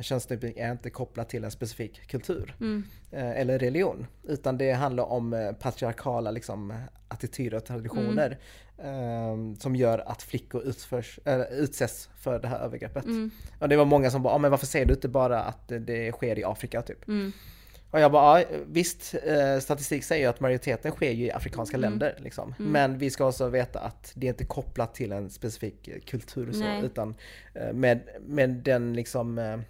[0.00, 2.84] könsstympning är inte kopplat till en specifik kultur Mm.
[3.10, 4.06] eller religion.
[4.24, 6.74] Utan det handlar om patriarkala liksom,
[7.08, 8.38] attityder och traditioner
[8.78, 13.04] eh, som gör att flickor utförs, äh, utsätts för det här övergreppet.
[13.04, 13.30] Mm.
[13.58, 15.78] Och det var många som bara, ah, men varför säger du inte bara att det-
[15.78, 17.08] det sker i Afrika typ?
[17.90, 17.94] Mm.
[17.98, 21.76] Och jag bara, ja, visst, eh, statistik säger ju att majoriteten sker ju i afrikanska
[21.76, 21.90] Mm.
[21.90, 22.14] länder.
[22.18, 22.54] Liksom.
[22.58, 26.52] Men vi ska också veta att det är inte kopplat till en specifik eh, kultur
[26.52, 26.84] så, Nej.
[26.84, 27.14] utan
[27.54, 29.60] eh, med, med den liksom,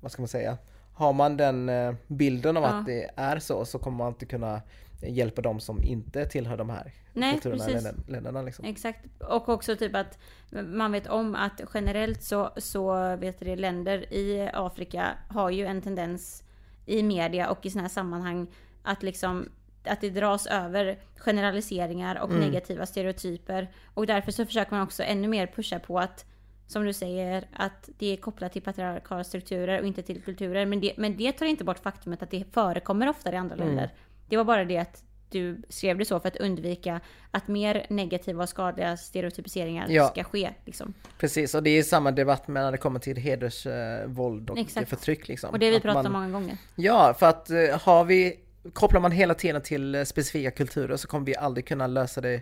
[0.00, 0.58] vad ska man säga,
[0.94, 1.70] har man den
[2.06, 2.68] bilden av Ja.
[2.68, 4.62] att det är så, så kommer man inte kunna
[5.02, 8.08] hjälpa de som inte tillhör de här Nej, kulturerna precis.
[8.08, 8.42] länderna.
[8.42, 8.64] Liksom.
[8.64, 9.00] Exakt.
[9.20, 10.18] Och också typ att
[10.64, 15.82] man vet om att generellt så, så vet det, länder i Afrika har ju en
[15.82, 16.42] tendens
[16.86, 18.46] i media och i sådana här sammanhang
[18.82, 19.48] att liksom
[19.84, 23.70] att det dras över generaliseringar och negativa stereotyper.
[23.94, 26.24] Och därför så försöker man också ännu mer pusha på att,
[26.66, 30.66] som du säger, att det är kopplat till patriarkala strukturer och inte till kulturer.
[30.66, 33.90] Men det, men det tar inte bort faktumet att det förekommer oftare i andra länder.
[34.28, 38.42] Det var bara det att du skrev det så för att undvika att mer negativa
[38.42, 40.08] och skadliga stereotypiseringar Ja.
[40.08, 40.50] ska ske.
[40.64, 40.94] Liksom.
[41.18, 44.88] Precis, och det är samma debatt när det kommer till hedersvåld och Exakt.
[44.90, 45.50] förtryck liksom.
[45.50, 46.58] Och det vi pratat om många gånger.
[46.74, 48.36] Ja, för att eh, har vi,
[48.72, 52.40] kopplar man hela tiden till eh, specifika kulturer så kommer vi aldrig kunna lösa det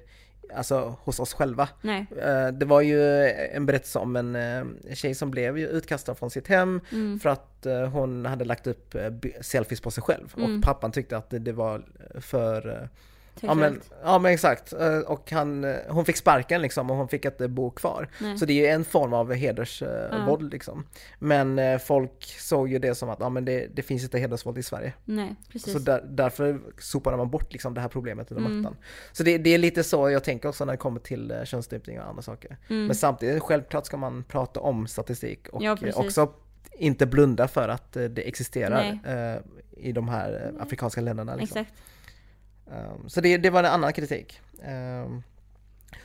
[0.54, 1.68] alltså, hos oss själva.
[1.83, 2.07] Nej.
[2.22, 6.48] Eh, Det var ju en berättelse om en eh, tjej som blev utkastad från sitt
[6.48, 7.20] hem Mm.
[7.20, 8.96] för att eh, hon hade lagt upp
[9.40, 10.57] selfies på sig själv Mm.
[10.59, 11.83] och pappan tyckte att det- var
[12.20, 12.88] för
[13.40, 17.09] Ja men, ja men exakt, Eh, och han, eh, hon fick sparken liksom och hon
[17.09, 18.09] fick inte bo kvar.
[18.18, 18.38] Nej.
[18.38, 20.87] Så det är ju en form av hedersvåld liksom.
[21.18, 24.59] Men eh, folk såg ju det som att ja, men det, det finns inte hedersvåld
[24.59, 24.92] i Sverige.
[25.05, 25.73] Nej, precis.
[25.73, 28.61] Så där, därför sopade man bort liksom det här problemet under Mm.
[28.61, 28.77] mattan.
[29.12, 32.01] Så det, det är lite så jag tänker också när det kommer till eh, könsstympning
[32.01, 32.57] och andra saker.
[32.68, 32.87] Mm.
[32.87, 36.33] Men samtidigt, självklart ska man prata om statistik och Ja, eh, också
[36.79, 39.35] inte blunda för att eh, det existerar Nej.
[39.35, 39.40] eh,
[39.88, 41.37] i de här eh, afrikanska länderna.
[41.37, 41.61] Liksom.
[41.61, 41.79] Exakt.
[42.66, 44.40] Um, så det, det var en annan kritik.
[44.68, 45.22] Um,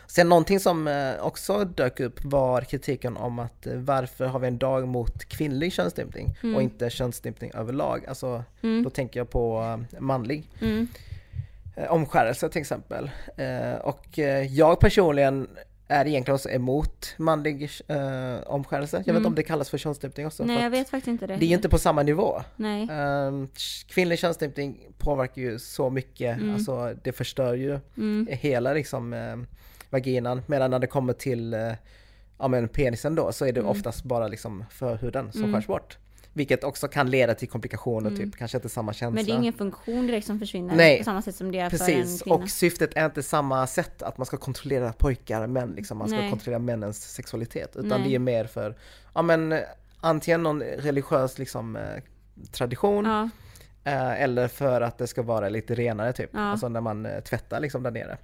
[0.07, 4.47] sen någonting som eh, också dök upp var kritiken om att eh, varför har vi
[4.47, 8.05] en dag mot kvinnlig könsstympning och inte könsstympning överlag?
[8.07, 8.83] Alltså, Mm.
[8.83, 10.87] då tänker jag på eh, manlig Mm.
[11.89, 13.11] omskärelse till exempel.
[13.81, 14.17] Och
[14.49, 15.47] jag personligen
[15.91, 18.97] är egentligen också emot manlig eh, omskärelse.
[19.05, 20.43] Jag vet inte om det kallas för könsstympning också.
[20.43, 20.55] Mm.
[20.55, 21.35] Nej, jag vet faktiskt inte det.
[21.35, 22.41] det är ju inte på samma nivå.
[22.55, 22.89] Nej.
[22.89, 23.49] Um,
[23.87, 26.53] kvinnlig könsstympning påverkar ju så mycket, Mm.
[26.53, 28.27] alltså det förstör ju Mm.
[28.31, 29.35] hela liksom eh,
[29.89, 30.41] vaginan.
[30.47, 31.71] Medan när det kommer till eh,
[32.39, 33.71] ja, men penisen då så är det Mm.
[33.71, 35.53] oftast bara liksom förhuden som Mm.
[35.55, 35.97] skärs bort.
[36.33, 39.15] Vilket också kan leda till komplikationer, typ kanske inte samma känsla.
[39.15, 40.97] Men det är ingen funktion direkt som försvinner Nej.
[40.97, 42.35] på samma sätt som det är för en Precis, kvinna.
[42.35, 45.97] och syftet är inte samma sätt att man ska kontrollera pojkar, män liksom.
[45.97, 46.29] Man ska Nej.
[46.29, 47.75] kontrollera männens sexualitet.
[47.75, 48.09] Utan Nej.
[48.09, 48.75] det är mer för,
[49.15, 49.59] ja men
[50.01, 51.81] antingen någon religiös liksom eh,
[52.51, 53.29] tradition Ja,
[53.83, 56.39] Eh, eller för att det ska vara lite renare typ, Ja.
[56.39, 58.17] alltså när man eh, tvättar liksom där nere.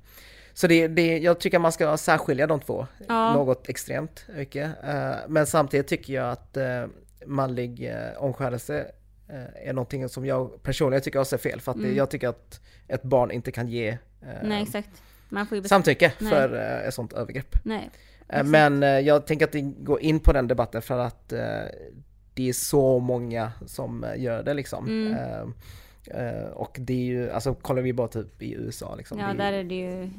[0.54, 3.34] Så det, det, jag tycker man ska särskilja de två, Ja.
[3.34, 4.72] något extremt mycket.
[4.84, 6.86] Eh, men samtidigt tycker jag att eh,
[7.28, 8.92] manlig eh, omskärelse
[9.28, 11.62] eh, är någonting som jag personligen tycker också är fel.
[11.62, 11.96] För att Mm.
[11.96, 13.98] jag tycker att ett barn inte kan ge eh,
[14.44, 14.66] nej
[15.66, 16.32] samtycke Nej.
[16.32, 17.56] för eh, ett sånt övergrepp.
[17.64, 17.90] Nej.
[18.30, 18.44] Eh.
[18.44, 21.30] Men eh, jag tänker att vi går in på den debatten för att
[22.34, 24.86] det är så många som gör det liksom.
[24.88, 25.54] Mm.
[26.08, 29.20] Eh, och det är ju, alltså kollar vi bara typ i USA liksom.
[29.20, 30.10] Ja, är, där ju- är det ju...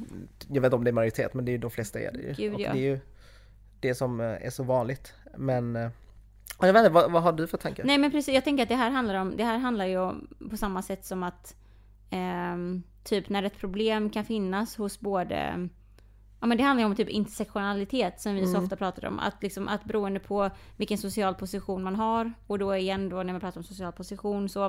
[0.47, 2.19] Jag vet inte om det är majoritet men det är ju de flesta är det
[2.19, 2.33] ju.
[2.33, 2.73] Gud, och ja.
[2.73, 2.99] det är ju
[3.79, 5.13] det som är så vanligt.
[5.37, 5.89] Men
[6.59, 7.83] jag vet inte, vad, vad har du för tankar?
[7.83, 10.27] Nej men precis, jag tänker att det här handlar om, det här handlar ju om
[10.49, 11.55] på samma sätt som att
[12.09, 15.69] ehm, typ när ett problem kan finnas hos både
[16.39, 19.19] Ja men det handlar ju om typ intersektionalitet som vi så ofta pratar om.
[19.19, 23.33] Att, liksom, att beroende på vilken social position man har och då igen då när
[23.33, 24.63] man pratar om social position så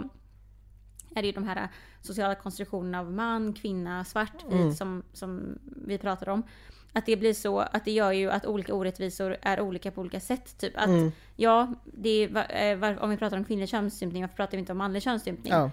[1.14, 1.68] är det ju de här
[2.02, 6.42] sociala konstruktionerna av man, kvinna, svart, vit som, som vi pratar om.
[6.92, 10.20] Att det blir så, att det gör ju att olika orättvisor är olika på olika
[10.20, 10.58] sätt.
[10.58, 10.90] Typ att,
[11.36, 14.72] ja, det är, eh, var, om vi pratar om kvinnlig könsstympning, varför pratar vi inte
[14.72, 15.52] om manlig könsstympning?
[15.52, 15.70] Ja.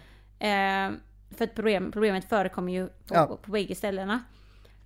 [0.47, 0.91] Eh,
[1.38, 3.39] för att problem, problemet förekommer ju på, Ja.
[3.41, 4.23] på bägge ställena.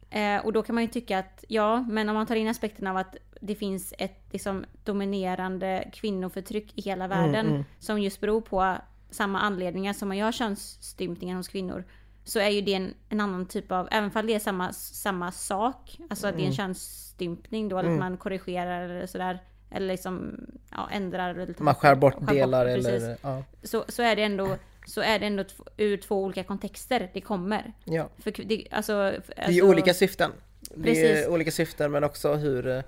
[0.10, 2.88] Eh, och då kan man ju tycka att, ja, men om man tar in aspekten
[2.88, 7.64] av att det finns ett liksom, dominerande kvinnoförtryck i hela världen mm.
[7.80, 8.76] som just beror på
[9.10, 11.84] samma anledningar som man gör könsstympningen hos kvinnor.
[12.24, 15.32] Så är ju det en, en annan typ av, även om det är samma, samma
[15.32, 16.50] sak, alltså att det är Mm.
[16.50, 19.40] en könsstympning då, eller att man korrigerar eller sådär.
[19.72, 20.36] Eller liksom
[20.72, 21.64] ja, ändrar lite.
[21.64, 23.44] Man skär bort skär delar precis eller ja.
[23.64, 24.56] så, så är det ändå,
[24.86, 25.44] så är det ändå
[25.78, 27.74] ur två olika kontexter det kommer.
[27.86, 28.10] ja.
[28.18, 30.32] För det, alltså, Det är alltså, olika syften.
[30.84, 31.28] Precis.
[31.28, 32.82] olika syften men också hur, eh,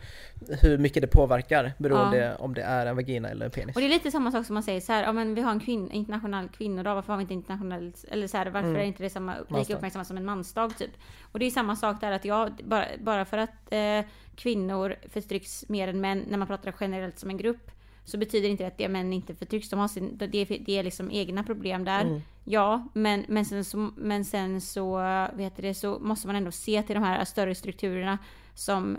[0.62, 3.76] hur mycket det påverkar beroende om det är en vagina eller en penis.
[3.76, 5.52] Och det är lite samma sak som man säger så här, ja men vi har
[5.52, 8.82] en kvinn, internationell kvinnodag, varför har vi inte internationell, eller så här, varför Mm.
[8.82, 10.92] är inte det samma, lika uppmärksammat som en mansdag typ?
[11.32, 14.02] Och det är samma sak där att ja, bara, bara för att eh,
[14.36, 17.72] kvinnor förtrycks mer än män, när man pratar generellt som en grupp,
[18.04, 19.70] så betyder inte det att det män inte förtrycks.
[19.70, 22.02] De har sin, det, är- det är liksom egna problem där.
[22.06, 22.22] Mm.
[22.44, 24.98] Ja, men, men sen så, men sen så,
[25.34, 28.18] vet det, så måste man ändå se till de här större strukturerna
[28.54, 28.98] som,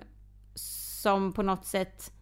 [0.54, 2.12] som på något sätt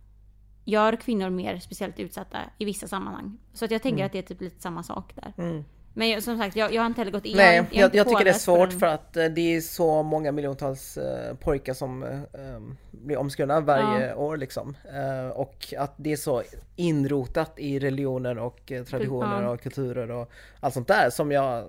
[0.64, 3.38] gör kvinnor mer speciellt utsatta i vissa sammanhang.
[3.52, 5.32] Så att jag tänker att det är typ lite samma sak där.
[5.38, 5.64] Mm.
[5.92, 7.36] Men jag, som sagt, jag, jag har inte heller gått in.
[7.36, 8.78] Nej, inte jag, jag tycker det är svårt den.
[8.78, 14.14] för att eh, det är så många miljontals eh, pojkar som em, blir omskurna varje
[14.14, 14.76] år liksom.
[14.94, 16.42] Eh, och att det är så
[16.76, 19.50] inrotat i religioner och eh, traditioner Ja.
[19.50, 21.64] och kulturer och allt sånt där som jag,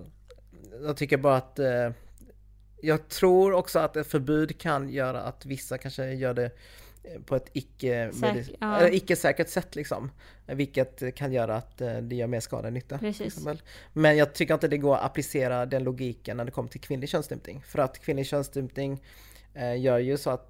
[0.83, 1.59] jag tycker bara att
[2.81, 6.51] jag tror också att ett förbud kan göra att vissa kanske gör det
[7.25, 8.77] på ett icke, Säk- ja.
[8.77, 10.11] eller icke-säkert sätt liksom.
[10.45, 12.99] Vilket kan göra att eh, det gör mer skada än nytta.
[13.93, 17.09] Men jag tycker inte det går att applicera den logiken när det kommer till kvinnlig
[17.09, 17.61] könsstympning.
[17.67, 19.03] För att kvinnlig könsstympning
[19.53, 20.47] eh, gör ju så att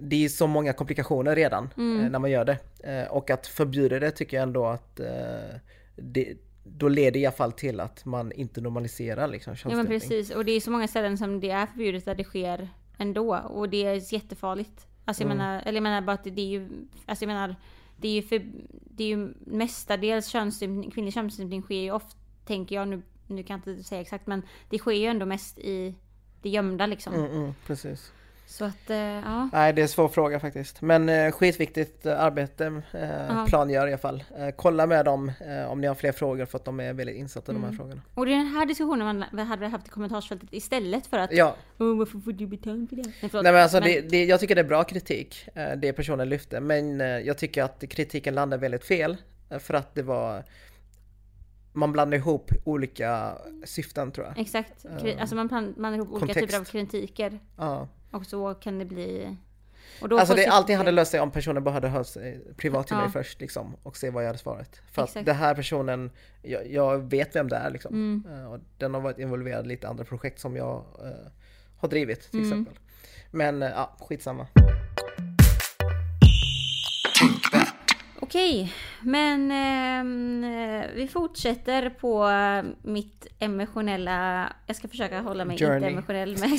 [0.00, 2.04] det är så många komplikationer redan Mm.
[2.04, 2.58] eh, när man gör det.
[2.80, 5.06] Eh, och att förbjuda det tycker jag ändå att eh,
[5.96, 6.34] det,
[6.64, 10.00] då leder det i alla fall till att man inte normaliserar liksom, Ja men könsstympning.
[10.18, 13.36] precis, och det är så många ställen som det är förbjudet där det sker ändå.
[13.36, 14.86] Och det är jättefarligt.
[15.08, 15.38] Alltså jag Mm.
[15.38, 16.68] menar, eller jag menar bara att det är ju,
[17.06, 17.56] alltså jag menar,
[17.96, 18.42] det är ju för,
[18.84, 23.60] det är ju mestadels könsstympning, kvinnlig könsstympning sker ju ofta, tänker jag nu, nu kan
[23.64, 25.94] jag inte säga exakt men det sker ju ändå mest i
[26.42, 27.14] det gömda liksom.
[27.14, 28.12] Mm, mm, precis.
[28.50, 29.48] Så att, eh, ja.
[29.52, 30.82] Nej, det är en svår fråga faktiskt.
[30.82, 33.44] Men eh, skitviktigt arbete eh, Ja.
[33.48, 34.24] Plan gör i alla fall.
[34.38, 37.16] Eh, kolla med dem eh, om ni har fler frågor för att de är väldigt
[37.16, 37.76] insatta i de här Mm.
[37.78, 38.00] frågorna.
[38.14, 41.56] Och det är den här diskussionen man hade haft i kommentarsfältet istället för att Ja,
[41.78, 43.02] Åh, varför får du betalt för det?
[43.02, 43.42] Nej, förlåt.
[43.44, 46.60] nej men alltså Men- Det, det, jag tycker det är bra kritik, det personen lyfte.
[46.60, 49.16] Men jag tycker att kritiken landar väldigt fel.
[49.60, 50.44] För att det var
[51.72, 54.38] man blandar ihop olika syften tror jag.
[54.38, 54.84] Exakt.
[54.84, 56.46] Eh, Alltså man blandar ihop olika kontext.
[56.48, 57.38] typer av kritiker.
[57.56, 57.88] Ja.
[58.10, 59.36] Och så kan det bli...
[60.10, 63.02] Alltså det allting hade löst sig om personen bara hade hört sig privat till Ja.
[63.02, 64.80] mig först liksom och se vad jag hade svarat.
[64.92, 65.26] För att Exakt.
[65.26, 66.10] den här personen,
[66.42, 67.94] jag, jag vet vem det är liksom.
[67.94, 68.24] Mm.
[68.38, 71.30] Eh, Och den har varit involverad i lite andra projekt som jag eh,
[71.78, 72.50] har drivit till Mm.
[72.52, 72.74] exempel.
[73.30, 74.46] Men ja, skitsamma.
[78.28, 82.28] Okej, men eh, vi fortsätter på
[82.82, 84.52] mitt emotionella...
[84.66, 85.76] Jag ska försöka hålla mig Journey.
[85.76, 86.58] inte emotionell, men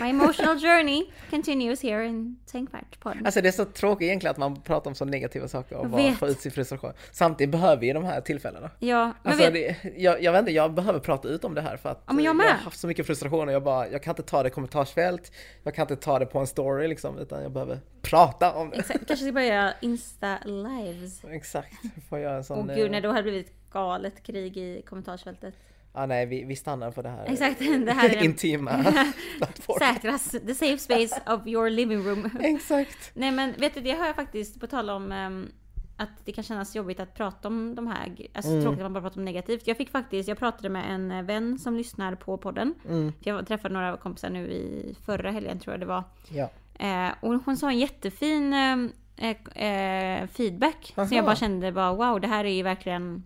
[0.00, 3.24] my emotional journey continues here in Tänkvärt-podden.
[3.26, 5.90] Alltså det är så tråkigt egentligen att man pratar om så negativa saker och Jag
[5.90, 6.92] bara får ut sin frustration.
[7.12, 8.70] Samtidigt behöver vi de här tillfällena.
[8.78, 11.60] Ja, men Alltså vet, det, jag, jag vet inte, jag behöver prata ut om det
[11.60, 12.46] här för att Ja, jag eh, med.
[12.46, 15.32] har haft så mycket frustration och jag bara, jag kan inte ta det i kommentarsfält,
[15.62, 18.76] jag kan inte ta det på en story liksom, utan jag behöver prata om det.
[18.76, 21.24] exakt, kanske ska börja Insta-lives.
[21.30, 21.72] Exakt,
[22.08, 22.58] får göra en sån...
[22.70, 25.54] Åh gud, eh, när det hade blivit galet krig i kommentarsfältet.
[25.94, 28.84] Ja nej, vi, vi stannar på det här Exakt, det här är intima.
[29.78, 32.30] Säkras, the safe space of your living room.
[32.40, 33.10] Exakt.
[33.14, 35.52] Nej men vet du, det har jag faktiskt, på tal om ehm,
[35.96, 38.62] att det kan kännas jobbigt att prata om de här, alltså Mm.
[38.62, 39.66] tråkigt att man bara pratar om negativt.
[39.66, 42.74] Jag fick faktiskt, jag pratade med en eh, vän som lyssnar på podden.
[42.88, 46.04] Mm, Jag träffade några kompisar nu i förra helgen tror jag det var.
[46.28, 46.50] ja.
[46.80, 50.94] Eh, och hon sa en jättefin ehm, eh, eh, feedback.
[50.96, 51.06] Aha.
[51.08, 53.22] Så jag bara kände bara wow, det här är ju verkligen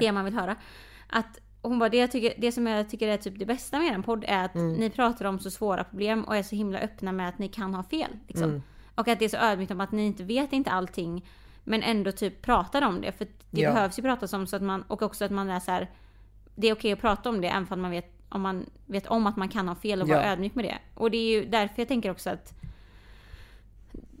[0.00, 0.56] det man vill höra.
[1.08, 3.94] Att hon bara, det, jag tycker, det som jag tycker är typ det bästa med
[3.94, 4.72] en podd är att Mm.
[4.72, 7.74] ni pratar om så svåra problem och är så himla öppna med att ni kan
[7.74, 8.10] ha fel.
[8.28, 8.48] Liksom.
[8.48, 8.62] Mm.
[8.94, 11.26] Och att det är så ödmjukt om att ni inte vet inte allting
[11.64, 13.12] men ändå typ pratar om det.
[13.12, 13.72] För det Ja.
[13.72, 15.90] behövs ju pratas om så att man, och också att man är så här.
[16.54, 19.26] Det är okej att prata om det även om man vet om man vet om
[19.26, 20.32] att man kan ha fel och vara Ja.
[20.32, 20.78] ödmjuk med det.
[20.94, 22.52] Och det är ju därför jag tänker också att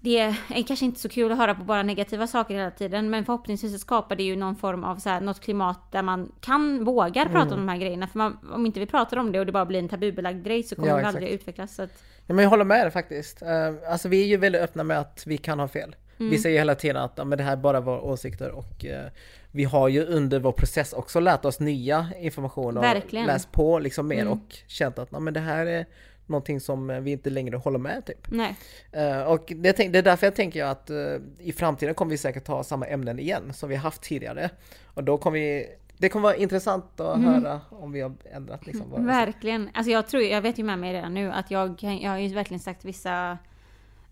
[0.04, 3.24] det är kanske inte så kul att höra på bara negativa saker hela tiden men
[3.24, 7.22] förhoppningsvis skapar det ju någon form av så här, något klimat där man kan, vågar
[7.26, 7.32] Mm.
[7.34, 8.06] prata om de här grejerna.
[8.06, 10.62] För man, om inte vi pratar om det och det bara blir en tabubelagd grej
[10.62, 11.16] så kommer Ja, exakt.
[11.16, 11.74] aldrig utvecklas.
[11.74, 13.42] Så att, Ja, men jag håller med dig faktiskt.
[13.42, 15.96] Eh, alltså vi är ju väldigt öppna med att vi kan ha fel.
[16.18, 16.30] Mm.
[16.30, 19.06] Vi säger hela tiden att men det här är bara våra åsikter och eh,
[19.52, 23.26] vi har ju under vår process också lärt oss nya information och Verkligen.
[23.26, 24.32] läst på liksom mer Mm.
[24.32, 25.86] och känt att men det här är
[26.26, 28.30] någonting som vi inte längre håller med typ.
[28.30, 28.56] nej.
[28.92, 30.96] Eh, och det, det är därför jag tänker att eh,
[31.38, 34.50] i framtiden kommer vi säkert ha samma ämnen igen som vi haft tidigare.
[34.84, 35.66] Och då kommer vi,
[35.98, 39.70] det kommer vara intressant att höra om vi har ändrat liksom våra Verkligen.
[39.74, 42.28] Alltså jag tror, jag vet ju med mig redan nu att jag, jag har ju
[42.34, 43.38] verkligen sagt vissa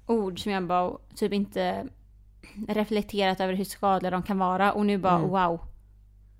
[0.06, 1.86] ord som jag bara typ inte
[2.68, 5.28] reflekterat över hur skadliga de kan vara och nu bara Mm.
[5.28, 5.60] wow.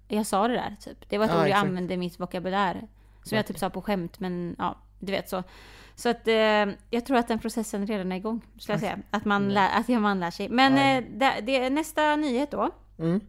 [0.09, 1.09] Jag sa det där typ.
[1.11, 1.67] Det var ett Ja, ord jag exakt.
[1.69, 2.89] använde i mitt vokabulär.
[3.23, 5.43] Som jag typ sa på skämt men ja, du vet så.
[5.95, 6.35] Så att eh,
[6.91, 8.41] jag tror att den processen redan är igång.
[8.59, 8.99] Ska jag säga.
[9.11, 10.49] Att man, lär, att man lär sig.
[10.49, 10.73] Men
[11.05, 12.71] eh, det, det nästa nyhet då.
[12.99, 13.21] Mm.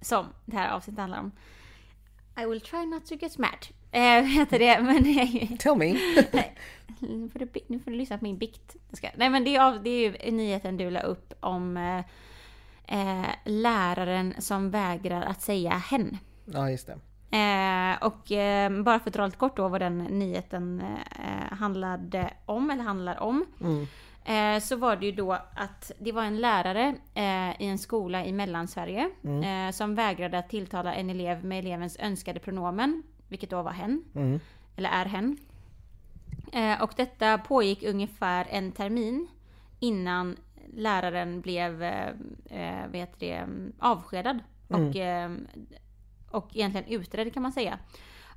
[0.00, 1.32] Som det här avsnittet handlar om.
[2.42, 3.66] I will try not to get mad.
[3.90, 4.80] Eh, heter det.
[4.82, 5.56] Men.
[5.58, 5.98] Tell me!
[7.00, 8.76] Nu får, du, nu får du lyssna på min bikt.
[9.14, 11.98] Nej men det är, av, det är ju nyheten du la upp om eh,
[13.00, 16.18] eh, läraren som vägrar att säga hen.
[16.44, 16.98] ja just det.
[17.30, 22.30] Eh, och eh, bara för att dra lite kort då vad den nyheten eh, handlade
[22.46, 23.44] om, eller handlar om.
[23.60, 23.86] Mm.
[24.24, 28.24] Eh, så var det ju då att det var en lärare eh, i en skola
[28.24, 33.62] i Mellansverige eh, som vägrade att tilltala en elev med elevens önskade pronomen, vilket då
[33.62, 34.40] var hen, Mm.
[34.76, 35.36] eller är hen.
[36.52, 39.28] Eh, och detta pågick ungefär en termin
[39.80, 40.36] innan
[40.74, 42.08] läraren blev eh,
[42.50, 43.46] eh, heter det,
[43.78, 45.30] avskedad och, eh,
[46.30, 47.78] och egentligen utredd kan man säga.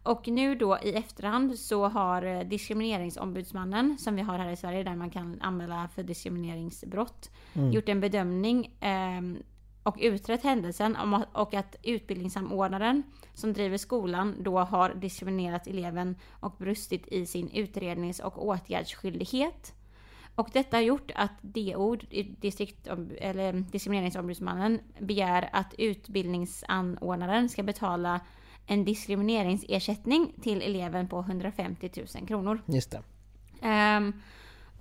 [0.03, 4.83] Och nu då i efterhand så har eh, diskrimineringsombudsmannen som vi har här i Sverige
[4.83, 7.29] där man kan anmäla för diskrimineringsbrott
[7.73, 9.21] gjort en bedömning eh,
[9.83, 13.03] och utrett händelsen om och att utbildningssamordnaren
[13.33, 19.73] som driver skolan då har diskriminerat eleven och brustit i sin utrednings och åtgärdsskyldighet.
[20.35, 21.95] Och detta har gjort att DO,
[22.39, 28.21] distrikt, eller diskrimineringsombudsmannen, begär att utbildningsanordnaren ska betala
[28.65, 32.61] en diskrimineringsersättning till eleven på 150 000 kronor.
[32.65, 33.03] Just det.
[33.61, 34.13] Ehm,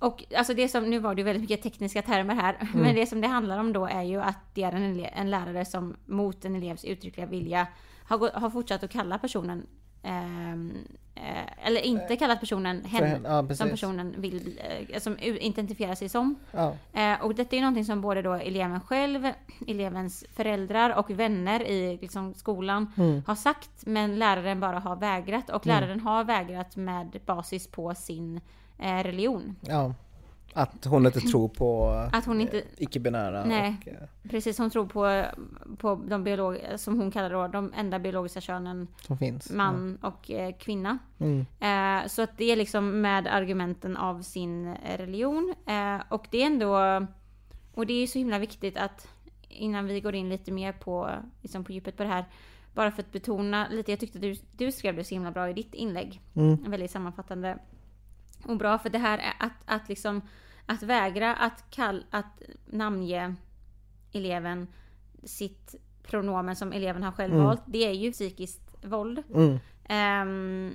[0.01, 3.05] och alltså det som, nu var det ju väldigt mycket tekniska termer här, men det
[3.05, 6.45] som det handlar om då är ju att det är en, en lärare som mot
[6.45, 7.67] en elevs uttryckliga vilja
[8.03, 9.67] har, har fortsatt att kalla personen,
[10.03, 10.73] ehm,
[11.15, 16.09] eh, eller inte kallat personen hen, hen, ja, som personen vill, eh, som identifierar sig
[16.09, 16.35] som.
[16.51, 16.75] Ja.
[16.93, 19.27] Eh, och detta är ju någonting som både då eleven själv,
[19.67, 23.23] elevens föräldrar och vänner i liksom, skolan Mm.
[23.27, 25.49] har sagt, men läraren bara har vägrat.
[25.49, 28.41] Och läraren har vägrat med basis på sin eh,
[28.81, 29.55] religion.
[29.61, 29.93] ja.
[30.53, 33.45] Att hon inte tror på Att hon inte, eh, icke-binära.
[33.45, 33.77] Nej.
[33.81, 35.25] Och, eh, precis hon tror på,
[35.77, 39.51] på de biolog, som hon kallar då, de enda biologiska könen, som finns.
[39.51, 40.97] man och eh, kvinna.
[41.19, 41.45] Mm.
[41.59, 45.53] Eh, så att det är liksom med argumenten av sin eh, religion.
[45.65, 47.07] Eh, och det är ändå...
[47.73, 49.07] Och det är så himla viktigt att
[49.49, 51.09] innan vi går in lite mer på,
[51.41, 52.25] liksom på djupet på det här.
[52.73, 55.53] Bara för att betona lite, jag tyckte du, du skrev det så himla bra i
[55.53, 56.21] ditt inlägg.
[56.35, 56.71] Mm.
[56.71, 57.57] Väldigt sammanfattande.
[58.45, 60.21] Och bra för det här är att, att liksom
[60.65, 63.35] att vägra att, kall, att namnge
[64.11, 64.67] eleven
[65.23, 67.45] sitt pronomen som eleven har själv Mm.
[67.45, 67.61] valt.
[67.65, 69.23] Det är ju psykiskt våld.
[69.33, 69.59] Mm.
[69.85, 70.73] Ehm,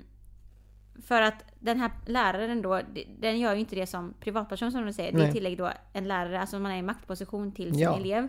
[1.06, 2.80] för att den här läraren då,
[3.18, 5.12] den gör ju inte det som privatperson som du säger.
[5.12, 5.32] Det är Nej.
[5.32, 7.96] tillägg då en lärare, alltså man är i maktposition till sin Ja.
[7.96, 8.28] elev.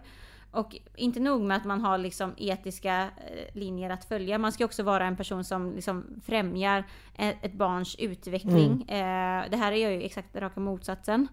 [0.51, 4.37] Och inte nog med att man har liksom etiska eh, linjer att följa.
[4.37, 6.83] Man ska också vara en person som liksom främjar
[7.17, 8.81] ett, ett barns utveckling.
[8.89, 11.27] Eh, det här är ju exakt raka motsatsen.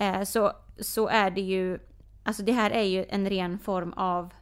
[0.00, 1.78] Eh, så, så är det ju,
[2.22, 4.34] alltså det här är ju en ren form av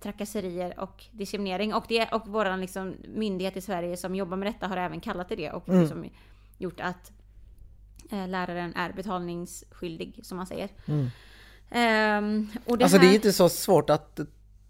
[0.00, 1.74] trakasserier och diskriminering.
[1.74, 5.28] Och, det, och vår liksom myndighet i Sverige som jobbar med detta har även kallat
[5.28, 5.80] det det och Mm.
[5.80, 6.10] liksom
[6.58, 7.12] gjort att
[8.10, 10.68] läraren är betalningsskyldig som man säger.
[10.86, 11.06] Mm.
[11.70, 14.20] Ehm, och det Alltså här, det är inte så svårt att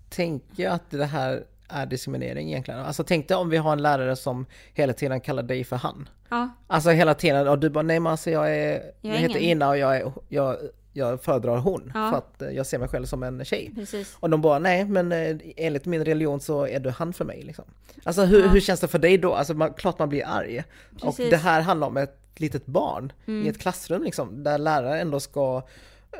[0.08, 2.80] tänka att det här är diskriminering egentligen.
[2.80, 6.08] Alltså tänk dig om vi har en lärare som hela tiden kallar dig för han.
[6.28, 9.36] Ja, Alltså hela tiden, och du bara nej men alltså jag är, jag, är heter
[9.36, 10.56] ingen." Ina och jag, är, jag,
[10.92, 11.90] jag föredrar hon.
[11.94, 12.10] Ja.
[12.10, 13.72] För att eh, jag ser mig själv som en tjej.
[13.74, 14.16] precis.
[14.20, 17.42] Och de bara nej men eh, enligt min religion så är du han för mig
[17.42, 17.64] liksom.
[18.04, 18.48] Alltså hur, Ja.
[18.48, 19.34] hur känns det för dig då?
[19.34, 20.58] Alltså man, klart man blir arg.
[20.94, 21.18] Och Precis.
[21.18, 21.30] Mm.
[21.30, 24.42] det här handlar om ett litet barn i ett klassrum liksom.
[24.44, 25.62] Där läraren ändå ska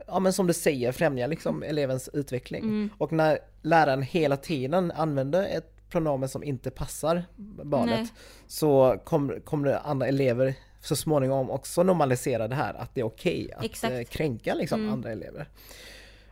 [0.06, 2.62] Ja men som du säger, främja liksom elevens utveckling.
[2.62, 2.90] Mm.
[2.98, 7.24] Och när läraren hela tiden använder ett pronomen som inte passar
[7.64, 8.08] barnet Nej.
[8.46, 13.52] så kommer kommer andra elever så småningom också normalisera det här att det är okej
[13.56, 13.92] att Exakt.
[13.94, 14.92] eh, kränka liksom Mm.
[14.92, 15.48] andra elever.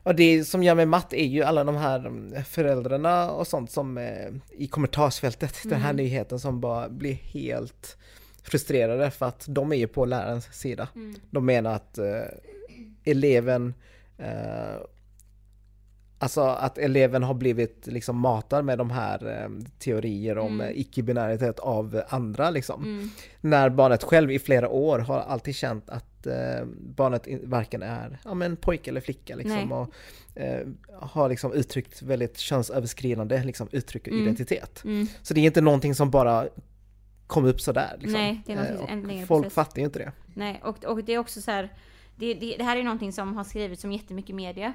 [0.03, 3.71] Och det som gör mig matt är ju alla de här mm, föräldrarna och sånt
[3.71, 5.83] som eh, i kommentarsfältet, den Mm.
[5.83, 7.97] här nyheten som bara blir helt
[8.43, 10.89] frustrerade för att de är ju på lärarens sida.
[10.95, 11.15] Mm.
[11.31, 12.05] De menar att eh,
[13.11, 13.75] eleven
[14.19, 14.81] eh,
[16.21, 19.49] Alltså att eleven har blivit liksom matad med de här eh,
[19.79, 20.67] teorier om Mm.
[20.67, 22.83] eh, icke-binäritet av andra liksom.
[22.85, 23.11] Mm.
[23.41, 28.35] När barnet själv i flera år har alltid känt att eh, barnet varken är ja,
[28.35, 29.55] men pojke eller flicka liksom.
[29.69, 29.73] Nej.
[29.73, 29.93] Och,
[30.43, 30.67] eh,
[31.01, 34.23] har liksom uttryckt väldigt könsöverskridande liksom, uttryck och Mm.
[34.25, 34.85] identitet.
[34.85, 35.07] Mm.
[35.23, 36.49] Så det är inte någonting som bara
[37.27, 37.97] kom upp sådär.
[37.99, 38.21] Liksom.
[38.21, 38.57] Nej, det är
[38.87, 39.55] Eh, en längre Folk process.
[39.55, 40.13] fattar ju inte det.
[40.35, 41.73] Nej, och, och det är också så här.
[42.19, 44.73] Det, det, det här är någonting som har skrivits om jättemycket i media.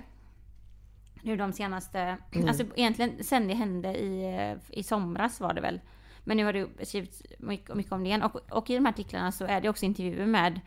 [1.22, 2.48] Nu de senaste, Mm.
[2.48, 5.80] alltså egentligen sen det hände i, i somras var det väl.
[6.24, 8.22] Men nu har det skrivits mycket, mycket om det igen.
[8.24, 10.60] Och, och i de här artiklarna så är det också intervjuer med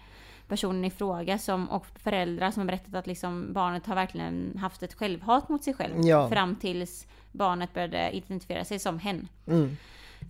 [0.48, 4.82] personen i fråga som, och föräldrar som har berättat att liksom barnet har verkligen haft
[4.82, 5.94] ett självhat mot sig själv.
[6.06, 6.28] Ja.
[6.28, 9.28] Fram tills barnet började identifiera sig som hen.
[9.46, 9.76] Mm.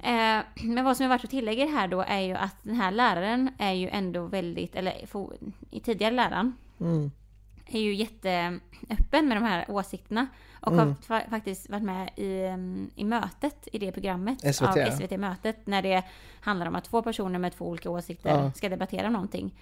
[0.02, 2.90] Eh, men vad som är värt att tillägga här då är ju att den här
[2.90, 4.92] läraren är ju ändå väldigt, eller
[5.70, 7.10] i tidigare läraren, Mm.
[7.66, 10.26] är ju jätteöppen med de här åsikterna.
[10.60, 10.88] Och Mm.
[10.88, 14.40] har fa- faktiskt varit med i, mm, i mötet, i det programmet.
[14.54, 14.90] SVT, Av ja.
[14.92, 15.66] SVT-mötet.
[15.66, 16.02] När det
[16.40, 18.52] handlar om att två personer med två olika åsikter Ja.
[18.52, 19.54] ska debattera någonting.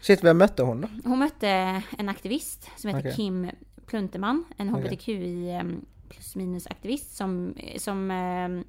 [0.00, 0.88] Shit, vem mötte hon då?
[1.04, 3.16] Hon mötte en aktivist som heter Okej.
[3.16, 3.50] Kim
[3.86, 8.64] Plunterman, en hbtqi em, plus minus aktivist som, som em,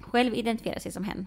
[0.00, 1.26] själv identifierar sig som hen.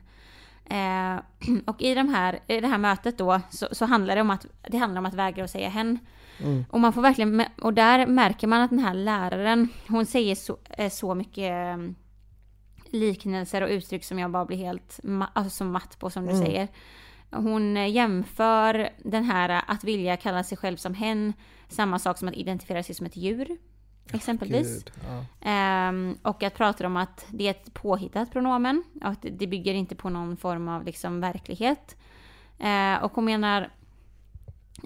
[0.65, 1.21] Eh,
[1.65, 4.45] och i, de här, i det här mötet då så, så handlar det om att
[4.69, 5.99] det handlar om att vägra att säga hen.
[6.43, 6.65] Mm.
[6.69, 10.57] Och man får verkligen, och där märker man att den här läraren, hon säger så,
[10.69, 11.95] eh, så mycket em,
[12.89, 16.45] liknelser och uttryck som jag bara blir helt ma- alltså, matt på som du Mm.
[16.45, 16.67] säger.
[17.31, 21.33] Hon eh, jämför den här eh, att vilja kalla sig själv som hen,
[21.67, 23.57] samma sak som att identifiera sig som ett djur.
[24.13, 24.85] Exempelvis.
[25.07, 25.25] Ja.
[25.49, 29.73] Ehm, och att prata om att det är ett påhittat pronomen och att det bygger
[29.73, 31.95] inte på någon form av liksom verklighet.
[32.59, 33.69] Eh, och hon menar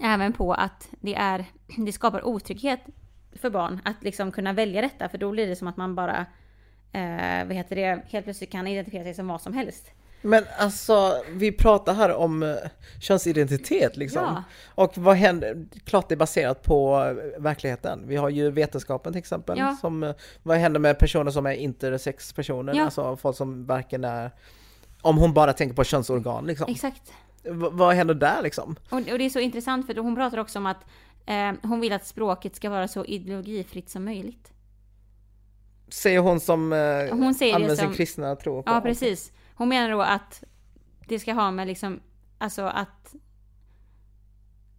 [0.02, 1.44] även på att det, är,
[1.76, 2.80] det skapar otrygghet
[3.32, 6.26] för barn att liksom kunna välja detta för då blir det som att man bara
[6.92, 9.90] eh, vad heter det, helt plötsligt kan identifiera sig som vad som helst.
[10.24, 12.54] Men alltså, vi pratar här om eh,
[13.00, 14.22] könsidentitet liksom.
[14.22, 14.44] Ja.
[14.74, 15.66] Och vad händer?
[15.84, 18.02] Klart det är baserat på eh, verkligheten.
[18.06, 19.58] Vi har ju vetenskapen till exempel.
[19.58, 19.76] Ja.
[19.80, 22.74] Som, eh, vad händer med personer som är intersexpersoner?
[22.74, 22.84] Ja.
[22.84, 24.30] Alltså folk som varken är...
[25.02, 26.66] Om hon bara tänker på könsorgan liksom.
[26.70, 27.12] Exakt.
[27.42, 28.76] V- vad händer där liksom?
[28.90, 30.84] Och, och det är så intressant för hon pratar också om att
[31.26, 34.50] eh, hon vill att språket ska vara så ideologifritt som möjligt.
[35.88, 36.78] Säger hon som eh,
[37.10, 38.70] Hon säger använder sin som- kristna tro på?
[38.70, 39.32] Ja, precis.
[39.54, 40.44] Hon menar då att
[41.08, 42.00] det ska ha med liksom,
[42.38, 43.14] alltså att...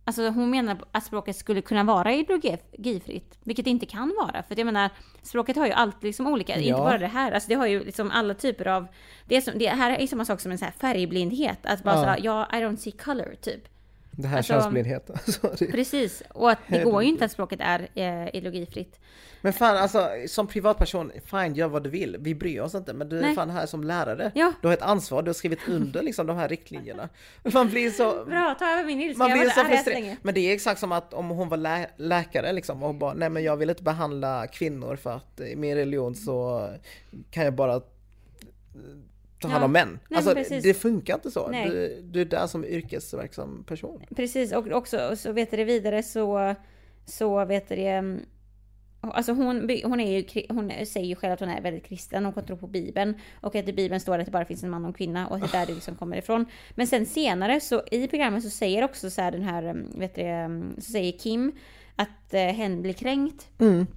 [0.07, 4.43] Alltså hon menar att språket skulle kunna vara ideologifritt, vilket det inte kan vara.
[4.43, 4.89] För jag menar,
[5.21, 6.77] språket har ju alltid liksom olika, inte Ja.
[6.77, 7.31] bara det här.
[7.31, 8.87] Alltså det har ju liksom alla typer av...
[9.25, 11.65] Det, är som, det här är ju samma sak som en så här färgblindhet.
[11.65, 12.01] Att bara Ja.
[12.01, 13.67] såhär, ja, I don't see color, typ.
[14.17, 15.17] Det här Alltså- könsblindheten.
[15.25, 16.23] Så det- Precis.
[16.29, 18.99] Och att det går ju inte att språket är eh, ideologifritt.
[19.41, 22.17] Men fan alltså, som privatperson, fine gör vad du vill.
[22.19, 22.93] Vi bryr oss inte.
[22.93, 24.31] Men du är fan här som lärare.
[24.35, 24.53] Ja.
[24.61, 27.09] Du har ett ansvar, du har skrivit under liksom de här riktlinjerna.
[27.53, 28.25] Man blir så...
[28.25, 29.23] Bra, ta över min ilska.
[29.27, 30.15] Man blir så frustrerad.
[30.21, 33.29] Men det är exakt som att om hon var lä läkare liksom och bara, nej
[33.29, 36.69] men jag vill inte behandla kvinnor för att i min religion så
[37.31, 37.81] kan jag bara
[39.47, 39.99] ta hand om män.
[40.09, 41.49] Nej, alltså det funkar inte så.
[41.49, 44.01] Du, du är där som yrkesverksam person.
[44.15, 46.55] Precis, och också så vet du det vidare så,
[47.05, 48.21] så vet du det, mm,
[49.13, 52.45] Alltså hon, hon, är ju, hon säger ju själv att hon är väldigt kristen, hon
[52.45, 53.13] tror på Bibeln.
[53.41, 55.27] Och att i Bibeln står det att det bara finns en man och en kvinna
[55.27, 56.45] och att det är där det liksom kommer ifrån.
[56.71, 60.15] Men sen senare så i programmet så säger också så här den här, mm, vet
[60.15, 61.51] du mm, så säger Kim
[61.95, 63.47] att eh, hen blir kränkt.
[63.59, 63.87] Mm.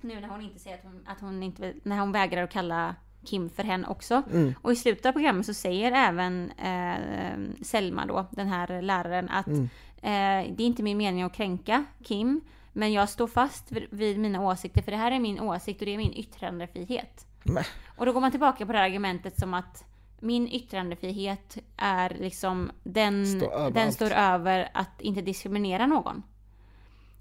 [0.00, 2.94] Nu när hon inte säger att hon, att hon inte, när hon vägrar att kalla
[3.24, 4.22] Kim för hen också.
[4.32, 4.54] Mm.
[4.62, 9.46] Och i slutet av programmet så säger även eh, Selma då, den här läraren, att
[9.46, 9.64] Mm.
[9.96, 12.40] eh, det är inte min mening att kränka Kim,
[12.72, 15.94] men jag står fast vid- mina åsikter, för det här är min åsikt och det
[15.94, 17.26] är min yttrandefrihet.
[17.42, 17.64] Men,
[17.96, 19.84] Och då går man tillbaka på det här argumentet som att
[20.20, 23.94] min yttrandefrihet är liksom den, Står över den allt.
[23.94, 26.22] står över att inte diskriminera någon.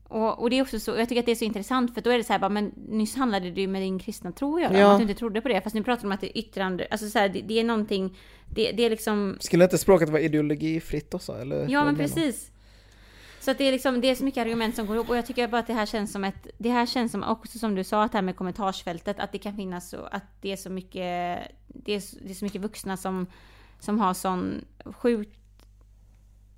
[0.10, 2.10] Och, och det är också så, jag tycker att det är så intressant för då
[2.10, 4.80] är det så här bara, men nyss handlade ju med din kristna tro att göra,
[4.80, 4.92] Ja.
[4.92, 5.62] att du inte trodde på det.
[5.62, 7.64] Fast nu pratar de om att det är yttrande, alltså så här, det, det är
[7.64, 8.18] någonting,
[8.50, 11.34] det, det är liksom, skulle inte språket vara ideologifritt också?
[11.42, 12.02] Eller ja men du?
[12.02, 12.52] precis.
[13.40, 15.26] Så att det är liksom, det är så mycket argument som går ihop och jag
[15.26, 17.84] tycker bara att det här känns som ett, det här känns som också som du
[17.84, 20.70] sa, att det här med kommentarsfältet, att det kan finnas så, att det är så
[20.70, 21.38] mycket,
[21.68, 23.28] det är, så- det är så mycket vuxna som,
[23.80, 25.40] som har sån sjukt,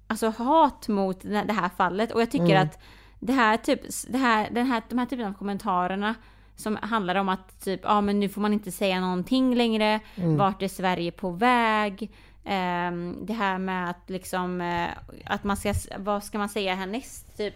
[0.08, 2.64] alltså hat mot det det här fallet och jag tycker Mm.
[2.64, 2.80] att
[3.20, 6.16] det här typ, det här, den här, de här typen av kommentarerna
[6.56, 10.38] som handlar om att typ, ja men nu får man inte säga någonting längre, Mm.
[10.38, 12.12] vart är Sverige på väg?
[12.46, 14.88] Ehm, det här med att liksom, eh,
[15.26, 17.54] att man ska, vad ska man säga härnäst typ?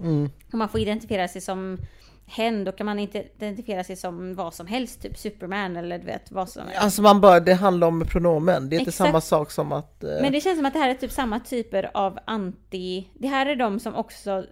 [0.00, 0.30] Mm.
[0.52, 1.78] Om man får identifiera sig som
[2.26, 6.06] hen, då kan man inte identifiera sig som vad som helst, typ Superman eller du
[6.06, 8.68] vet vad som Alltså man bara, det handlar om pronomen.
[8.68, 9.08] Det är inte Exakt.
[9.08, 10.04] samma sak som att...
[10.04, 13.08] eh, Men det känns som att det här är typ samma typer av anti...
[13.14, 14.44] Det här är de som också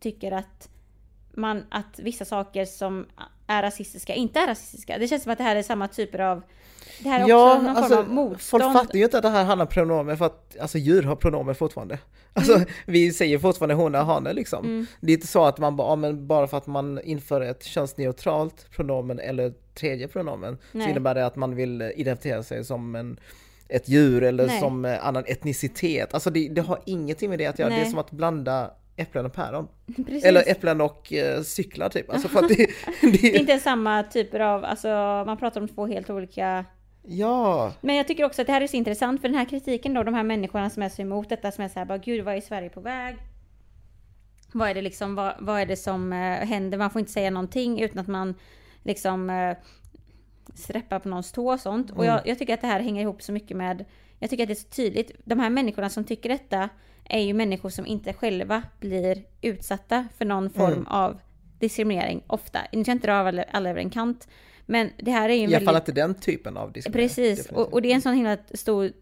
[0.00, 0.68] tycker att
[1.34, 3.06] man, att vissa saker som
[3.46, 4.98] är rasistiska inte är rasistiska.
[4.98, 6.42] Det känns som att det här är samma typer av...
[7.02, 8.62] Det här är också någon form av motstånd.
[8.62, 11.02] alltså, folk fattar ju inte att det här handlar om pronomen för att alltså, djur
[11.02, 11.98] har pronomen fortfarande.
[12.32, 14.64] Alltså vi säger fortfarande hona, hane liksom.
[14.64, 14.86] Mm.
[15.00, 17.64] Det är inte så att man bara, ja, men bara för att man inför ett
[17.64, 20.84] könsneutralt pronomen eller tredje pronomen Nej.
[20.84, 23.20] så innebär det att man vill identifiera sig som en
[23.68, 24.60] ett djur eller Nej.
[24.60, 26.14] som annan etnicitet.
[26.14, 27.68] Alltså det, det har ingenting med det att göra.
[27.68, 27.90] Det är Nej.
[27.90, 28.70] som att blanda
[29.00, 29.68] äpplen och päron.
[29.96, 30.24] Precis.
[30.24, 32.10] Eller äpplen och eh, cyklar typ.
[32.10, 34.88] Alltså för att det, det är det, inte samma typer av, alltså
[35.26, 36.64] man pratar om två helt olika...
[37.02, 39.94] ja, Men jag tycker också att det här är så intressant för den här kritiken
[39.94, 42.24] då, de här människorna som är så emot detta, som är så här bara gud
[42.24, 43.16] vad är Sverige på väg?
[44.52, 46.78] Vad är det liksom, vad, vad är det som eh, händer?
[46.78, 48.34] Man får inte säga någonting utan att man
[48.82, 49.56] liksom eh,
[50.54, 51.90] släppa på någons tå och sånt.
[51.90, 53.84] Och jag, jag tycker att det här hänger ihop så mycket med
[54.20, 55.12] jag tycker att det är så tydligt.
[55.24, 56.68] De här människorna som tycker detta
[57.10, 60.86] är ju människor som inte själva blir utsatta för någon form Mm.
[60.86, 61.20] av
[61.58, 62.58] diskriminering ofta.
[62.72, 64.28] Nu ska inte dra alla, alla över en kant,
[64.66, 65.88] men det här är ju en I alla fall väldigt...
[65.88, 67.08] inte den typen av diskriminering.
[67.08, 68.92] Precis, och, och det är en sån himla stor...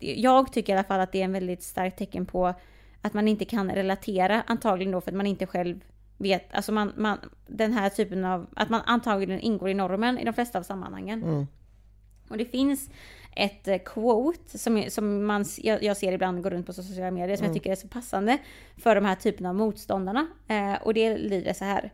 [0.00, 2.54] Jag tycker i alla fall att det är en väldigt starkt tecken på
[3.00, 5.84] att man inte kan relatera, antagligen då för att man inte själv
[6.18, 10.24] vet, alltså man, man, den här typen av, att man antagligen ingår i normen i
[10.24, 11.22] de flesta av sammanhangen.
[11.22, 11.46] Mm.
[12.28, 12.90] Och det finns
[13.36, 17.36] ett eh, quote som, som man, jag, jag ser ibland gå runt på sociala medier
[17.36, 18.38] som jag tycker är så passande
[18.76, 20.26] för de här typerna av motståndarna.
[20.48, 21.92] Eh, och det lyder så här.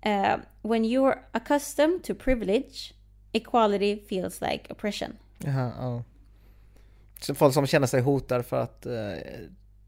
[0.00, 2.94] Eh, When you're accustomed to privilege,
[3.32, 5.12] equality feels like oppression.
[5.38, 6.02] Jaha, ja.
[7.20, 8.92] Så folk som känner sig hotade för att eh,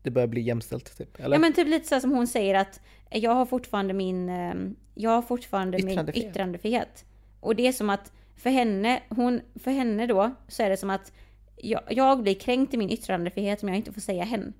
[0.02, 1.20] det börjar bli jämställt, typ?
[1.20, 1.36] Eller?
[1.36, 2.80] Ja men typ lite så som hon säger att
[3.10, 4.54] jag har fortfarande min, eh,
[4.94, 6.30] jag har fortfarande min Yttrandefrihet.
[6.30, 7.04] yttrandefrihet.
[7.40, 10.90] Och det är som att för henne, hon, för henne då så är det som
[10.90, 11.12] att
[11.56, 14.52] jag, jag blir kränkt i min yttrandefrihet om jag inte får säga hen.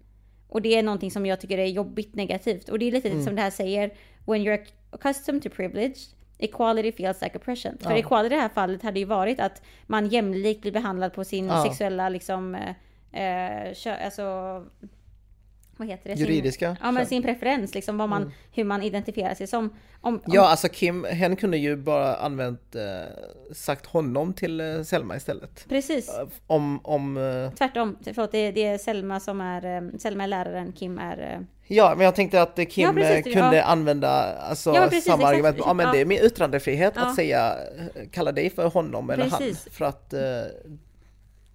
[0.49, 2.68] Och det är någonting som jag tycker är jobbigt negativt.
[2.68, 3.25] Och det är lite Mm.
[3.25, 3.91] som det här säger,
[4.27, 5.99] when you're accustomed to privilege,
[6.39, 7.79] equality feels like oppression.
[7.81, 7.97] För Ja.
[7.97, 11.47] equality i det här fallet hade ju varit att man jämlikt blir behandlad på sin
[11.47, 11.62] Ja.
[11.64, 12.70] sexuella liksom, eh,
[13.68, 14.22] eh, kö, alltså
[15.77, 16.16] vad heter det?
[16.16, 16.77] Sin- Juridiska?
[16.83, 19.64] Ja men sin preferens, liksom vad man, hur man identifierar sig som.
[20.01, 22.83] Om, om, Ja, alltså Kim, hen kunde ju bara använt, eh,
[23.55, 25.64] sagt honom till eh, Selma istället.
[25.68, 26.09] Precis.
[26.09, 27.97] Eh, Om, om, eh, Tvärtom.
[28.05, 31.18] Förlåt, det, det är Selma som är, eh, Selma är läraren, Kim är...
[31.33, 33.62] eh, ja, men jag tänkte att Kim Ja, precis, kunde ja.
[33.64, 34.09] använda
[34.39, 35.35] alltså, Ja, precis, samma exakt.
[35.35, 35.57] argument.
[35.59, 37.57] Ja, men det är min yttrandefrihet att säga,
[38.12, 39.64] kalla dig för honom eller Precis.
[39.64, 39.72] han.
[39.72, 40.14] För att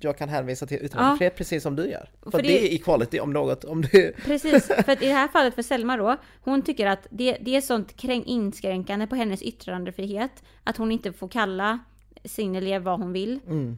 [0.04, 2.10] jag kan hänvisa till yttrandefrihet precis som du gör.
[2.24, 2.48] För, För det...
[2.48, 3.64] det- är equality om något.
[3.64, 4.14] Om du...
[4.26, 7.62] Precis, för i det här fallet för Selma då, hon tycker att det, det är
[7.62, 11.80] sånt kräng, inskränkande på hennes yttrandefrihet att hon inte får kalla
[12.26, 13.40] sin elev vad hon vill.
[13.48, 13.78] Mm.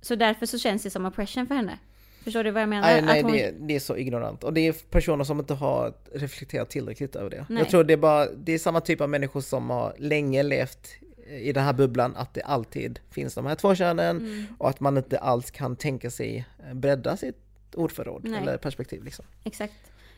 [0.00, 1.78] Så därför så känns det som oppression för henne.
[2.24, 2.88] Förstår du vad jag menar?
[2.88, 4.44] Nej, nej att hon, det, är- det är så ignorant.
[4.44, 7.46] Och det är personer som inte har reflekterat tillräckligt över det.
[7.48, 7.58] Nej.
[7.58, 10.88] Jag tror det är bara, det är samma typ av människor som har länge levt
[11.28, 14.46] i den här bubblan att det alltid finns de här två könen Mm.
[14.58, 17.38] och att man inte alls kan tänka sig bredda sitt
[17.74, 18.40] ordförråd Nej.
[18.42, 19.24] eller perspektiv liksom.
[19.44, 19.74] Exakt.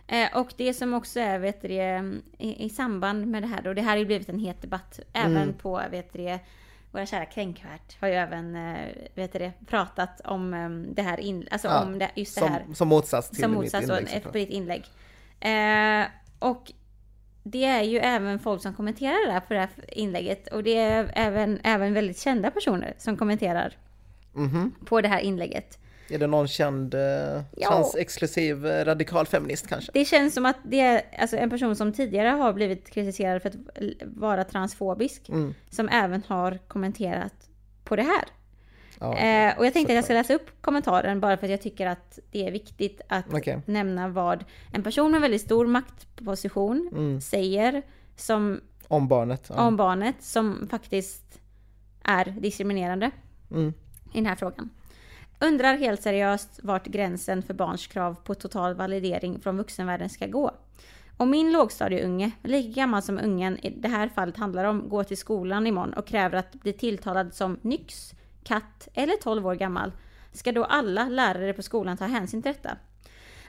[0.07, 1.69] Eh, och det som också är, vet du,
[2.39, 5.01] i, i samband med det här då, det här har ju blivit en het debatt
[5.13, 5.55] även Mm.
[5.55, 6.39] på, vet du,
[6.91, 11.49] våra kära kränkvärt har ju även, eh, vet du pratat om eh, det här, in,
[11.51, 12.65] alltså Ja, om det, just det Som, här.
[12.75, 14.05] som motsats till som mitt motsats då, inlägg.
[14.07, 14.33] ett såklart.
[14.33, 14.85] på ditt inlägg.
[15.41, 16.07] Eh,
[16.39, 16.73] och
[17.51, 20.77] det är ju även folk som kommenterar det här på det här inlägget och det
[20.79, 23.77] är även, även väldigt kända personer som kommenterar
[24.33, 24.73] Mhm.
[24.85, 25.79] på det här inlägget.
[26.11, 27.01] Är det någon känd eh,
[27.57, 27.69] Ja.
[27.71, 29.91] transexklusiv eh, radikal feminist kanske?
[29.95, 33.49] Det känns som att det är alltså en person som tidigare har blivit kritiserad för
[33.49, 33.57] att
[34.05, 35.55] vara transfobisk Mm.
[35.71, 37.35] som även har kommenterat
[37.85, 38.25] på det här.
[39.01, 41.63] Ja, Eh, och jag tänkte att jag ska läsa upp kommentaren bara för att jag
[41.63, 43.61] tycker att det är viktigt att Okej.
[43.67, 47.21] nämna vad en person med väldigt stor maktposition Mm.
[47.21, 47.83] säger
[48.17, 49.47] som, Om barnet.
[49.55, 49.63] Ja.
[49.67, 51.41] om barnet som faktiskt
[52.05, 53.11] är diskriminerande
[53.51, 53.69] Mm.
[54.13, 54.71] i den här frågan.
[55.41, 60.51] Undrar helt seriöst vart gränsen för barns krav på total validering från vuxenvärlden ska gå.
[61.17, 65.17] Om min lågstadieunge, lika gammal som ungen i det här fallet handlar om, går till
[65.17, 68.15] skolan imorgon och kräver att bli tilltalad som nyx,
[68.47, 69.93] katt eller 12 år gammal,
[70.33, 72.77] ska då alla lärare på skolan ta hänsyn till detta?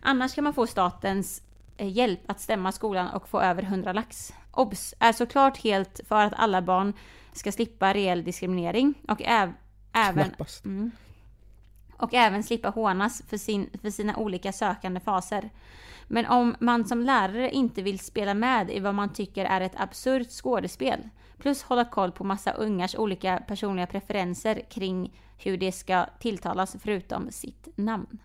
[0.02, 1.42] Annars kan man få statens
[1.78, 4.34] eh, hjälp att stämma skolan och få över 100 lax.
[4.52, 4.94] OBS!
[5.00, 6.94] Är såklart helt för att alla barn
[7.34, 9.54] ska slippa reell diskriminering och äv-
[9.94, 10.36] även.
[10.66, 10.92] Mm.
[11.98, 15.50] Och även slippa hånas för, sin, för sina olika sökande faser.
[16.08, 19.80] Men om man som lärare inte vill spela med i vad man tycker är ett
[19.80, 26.06] absurt skådespel, plus hålla koll på massa ungars olika personliga preferenser kring hur det ska
[26.20, 28.20] tilltalas förutom sitt namn.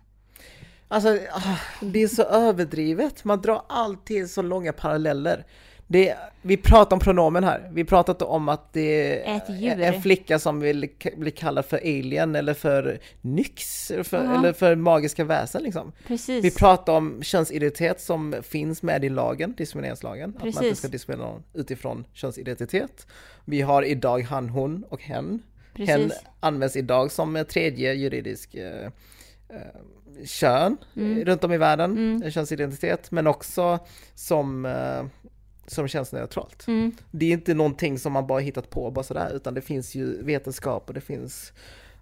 [0.87, 3.23] Alltså, ah, det är så överdrivet.
[3.23, 5.45] Man drar alltid så långa paralleller.
[5.93, 7.69] Det, vi pratar om pronomen här.
[7.73, 12.53] Vi pratat om att det är en flicka som vill bli kallad för alien eller
[12.53, 15.91] för nyx eller för, eller för magiska väsen liksom.
[16.07, 16.45] Precis.
[16.45, 20.29] Vi pratar om könsidentitet som finns med i lagen, diskrimineringslagen.
[20.29, 20.77] Att man inte Precis.
[20.77, 23.07] ska diskriminera någon utifrån könsidentitet.
[23.45, 25.43] Vi har idag han, hon och hen.
[25.73, 26.23] Hen Precis.
[26.39, 28.85] används idag som tredje juridisk eh,
[29.49, 29.57] eh,
[30.25, 31.25] kön Mm.
[31.25, 32.31] runt om i världen, Mm.
[32.31, 33.79] könsidentitet, men också
[34.15, 35.03] som, eh,
[35.67, 36.67] som könsneutralt.
[36.67, 36.91] Mm.
[37.11, 40.23] Det är inte någonting som man bara hittat på bara sådär, utan det finns ju
[40.23, 41.53] vetenskap och det finns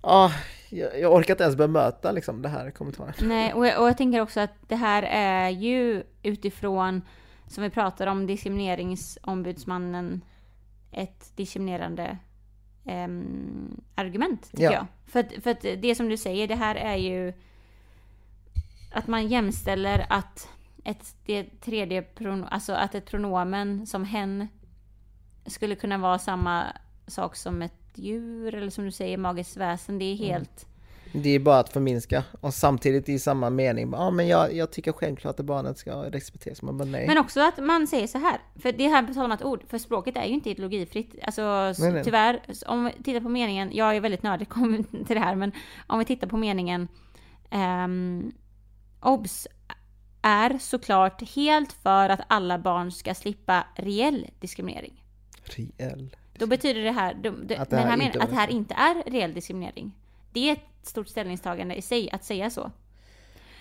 [0.03, 0.31] Ah,
[0.69, 3.13] jag, jag orkar inte ens bemöta liksom det här kommentaren.
[3.21, 7.01] Nej, och jag, och jag tänker också att det här är ju utifrån,
[7.47, 10.21] som vi pratar om, diskrimineringsombudsmannen,
[10.91, 12.17] ett diskriminerande
[12.85, 14.71] ehm, argument, tycker Ja.
[14.71, 14.85] jag.
[15.05, 17.33] För att, för att det som du säger, det här är ju
[18.93, 20.49] att man jämställer att
[20.83, 24.47] ett det tredje pronomen, alltså att ett pronomen som hen
[25.45, 26.63] skulle kunna vara samma
[27.07, 29.99] sak som ett djur eller som du säger magiskt väsen.
[29.99, 30.27] Det är Mm.
[30.27, 30.67] helt...
[31.13, 34.91] Det är bara att förminska och samtidigt i samma mening, ja men jag, jag tycker
[34.91, 36.61] självklart att barnet ska respekteras.
[36.61, 37.07] Man bara nej.
[37.07, 39.63] Men också att man säger så här, för det här på tal om ett ord,
[39.67, 41.15] för språket är ju inte ideologifritt.
[41.23, 41.41] Alltså
[41.79, 42.03] Nej, nej.
[42.03, 44.47] tyvärr, om vi tittar på meningen, jag är väldigt nördig
[45.07, 45.51] till det här, men
[45.87, 46.87] om vi tittar på meningen
[47.51, 48.31] um,
[49.01, 49.47] obs
[50.21, 55.03] är såklart helt för att alla barn ska slippa reell diskriminering.
[55.43, 56.15] Reell.
[56.37, 58.49] Då betyder det här, det, Att det men här här inte menar, att det här
[58.51, 59.91] inte är reell diskriminering.
[60.33, 62.71] Det är ett stort ställningstagande i sig att säga så.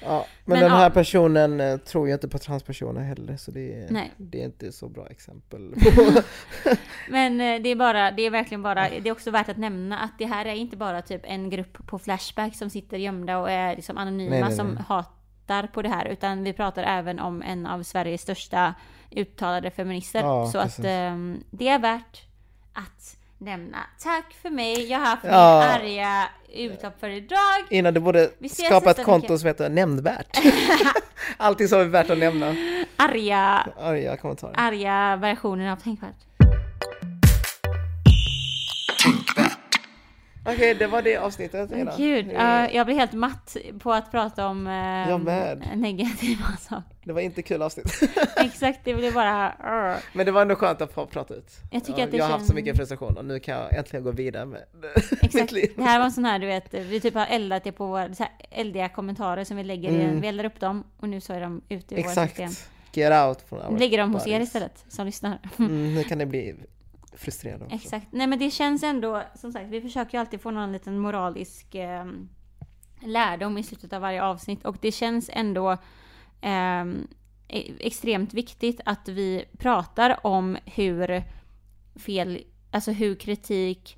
[0.03, 0.77] Ja, men, Men den ja.
[0.79, 4.13] här personen eh, tror ju inte på transpersoner heller så det, är- Nej.
[4.17, 5.75] det är inte så bra exempel.
[7.09, 9.99] Men eh, det är bara, det är verkligen bara, det är också värt att nämna
[9.99, 13.51] att det här är inte bara typ en grupp på Flashback som sitter gömda och
[13.51, 14.85] är liksom anonyma Nej, nej, som nej.
[15.51, 18.75] Hatar på det här, utan vi pratar även om en av Sveriges största
[19.11, 20.21] uttalade feminister.
[20.21, 20.85] Ja, så att precis.
[20.85, 22.23] ehm, det är värt
[22.75, 23.79] att nämna.
[23.99, 25.65] Tack för mig, jag har haft min Ja.
[25.65, 27.39] arga utlopp för idag.
[27.71, 29.39] Innan du borde skapa ett konto vecka.
[29.39, 30.39] som heter nämnvärt.
[31.37, 32.55] Allting som är värt att nämna.
[32.97, 34.55] Arga, Arga kommentarer.
[34.59, 36.17] arga versionen av Tänkvärt.
[40.45, 41.73] Okej, det var det avsnittet.
[41.73, 41.93] Ina.
[41.97, 44.67] Gud, ja, jag blir helt matt på att prata om
[45.09, 45.69] Jag med.
[45.77, 46.85] negativa saker.
[47.05, 48.01] Det var inte kul avsnitt.
[48.37, 49.51] Exakt, det blir bara...
[49.51, 49.97] arr.
[50.13, 51.53] Men det var ändå skönt att få prata ut.
[51.71, 53.75] Jag tycker Ja, att det jag har haft så mycket frustration och nu kan jag
[53.75, 54.61] äntligen gå vidare med
[55.11, 55.53] mitt Exakt.
[55.53, 55.73] liv.
[55.77, 58.15] Det här var en sån här, du vet, vi typ har eldat det på våra
[58.15, 60.21] så här eldiga kommentarer som vi lägger i, Mm.
[60.21, 62.45] vi eldar upp dem och nu så är de ute i våra system.
[62.49, 62.71] Exakt.
[62.93, 65.39] Get out från lägger dem hos er istället, som lyssnar.
[65.59, 66.55] Mm, nu kan det bli
[67.21, 67.77] frustrerande också.
[67.77, 68.07] Exakt.
[68.11, 71.75] Nej men det känns ändå, som sagt, vi försöker ju alltid få någon liten moralisk
[71.75, 72.05] eh,
[73.01, 75.77] lärdom i slutet av varje avsnitt och det känns ändå
[76.41, 77.07] ehm,
[77.49, 81.23] e- extremt viktigt att vi pratar om hur
[81.97, 83.97] fel, alltså hur kritik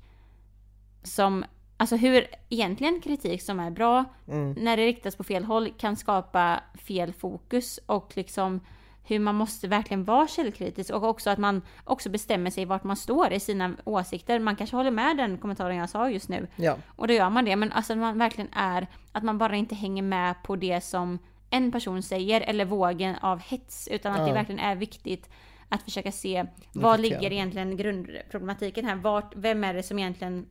[1.03, 1.45] som,
[1.77, 4.51] alltså hur egentligen kritik som är bra Mm.
[4.51, 8.59] när det riktas på fel håll kan skapa fel fokus och liksom
[9.05, 12.95] hur man måste verkligen vara källkritisk och också att man också bestämmer sig vart man
[12.97, 14.39] står i sina åsikter.
[14.39, 17.45] Man kanske håller med den kommentaren jag sa just nu Ja, och då gör man
[17.45, 17.55] det.
[17.55, 21.19] Men alltså att man verkligen är, att man bara inte hänger med på det som
[21.49, 24.33] en person säger eller vågen av hets utan att det Ja.
[24.33, 25.29] verkligen är viktigt
[25.69, 28.95] att försöka se vad ligger egentligen grundproblematiken här?
[28.95, 30.45] Vart, vem är det som egentligen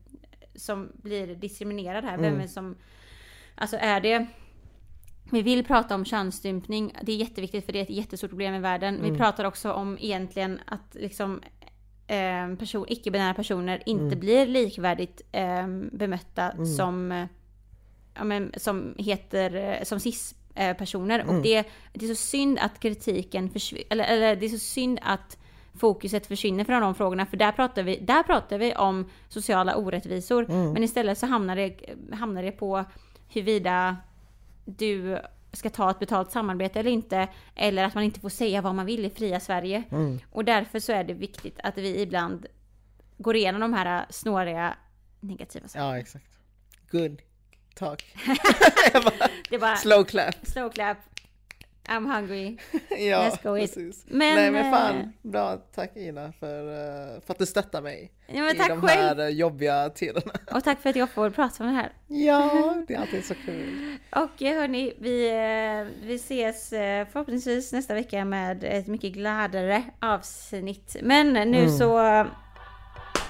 [0.54, 2.16] som blir diskriminerad här?
[2.16, 2.38] Vem Mm.
[2.38, 2.76] är det som,
[3.54, 4.26] alltså är det
[5.32, 8.58] vi vill prata om könsstympning, det är jätteviktigt för det är ett jättestort problem i
[8.58, 8.98] världen.
[9.02, 9.18] Vi Mm.
[9.20, 11.40] pratar också om egentligen att liksom
[12.06, 14.20] eh, person, icke-binära personer inte Mm.
[14.20, 16.66] blir likvärdigt eh, bemötta Mm.
[16.66, 17.26] som, eh,
[18.14, 21.18] ja, men, som heter, eh, som cis-personer.
[21.18, 21.36] Mm.
[21.36, 24.98] Och det, det är så synd att kritiken försvinner, eller, eller det är så synd
[25.02, 25.38] att
[25.78, 27.26] fokuset försvinner från de frågorna.
[27.26, 30.50] För där pratar vi, där pratar vi om sociala orättvisor.
[30.50, 30.72] Mm.
[30.72, 31.76] Men istället så hamnar det,
[32.12, 32.84] hamnar det på
[33.28, 33.96] huruvida
[34.64, 35.18] du
[35.52, 37.28] ska ta ett betalt samarbete eller inte.
[37.54, 39.82] Eller att man inte får säga vad man vill i fria Sverige.
[39.90, 40.18] Mm.
[40.30, 42.46] Och därför så är det viktigt att vi ibland
[43.18, 44.76] går igenom de här snåriga
[45.20, 45.94] negativa sakerna.
[45.94, 46.38] ja exakt.
[46.90, 47.22] Good
[47.74, 48.04] talk.
[49.60, 50.34] Bara Slow clap.
[50.46, 50.98] slow clap.
[51.88, 52.56] I'm hungry.
[53.08, 53.74] Ja, Let's go eat.
[53.74, 54.04] precis.
[54.08, 55.56] Men, Nej men eh, fan, bra.
[55.74, 58.86] Tack Ina för, eh, för att du stöttar mig Ja, i de själv.
[58.88, 60.32] här eh, jobbiga tiderna.
[60.54, 61.92] Och tack för att jag får prata om det här.
[62.06, 63.96] Ja, det är alltid så kul.
[64.10, 69.82] Och eh, hörni, vi, eh, vi ses eh, förhoppningsvis nästa vecka med ett mycket gladare
[70.00, 70.96] avsnitt.
[71.02, 71.78] Men nu Mm.
[71.78, 72.26] så eh,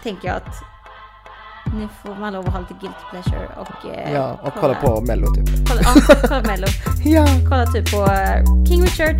[0.02, 0.54] tänker jag att
[1.72, 3.90] nu får man lov att ha lite guilt pleasure och...
[3.90, 5.68] eh, Ja, och kolla på Mello typ.
[5.68, 6.66] Kolla, ja, kolla Mello.
[7.04, 9.16] Ja, Kolla typ på eh, King Richard.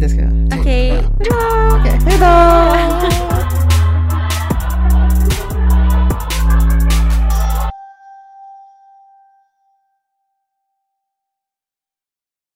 [0.00, 0.60] det ska jag.
[0.60, 1.78] Okej, bra!
[1.80, 3.35] Okej, hejdå!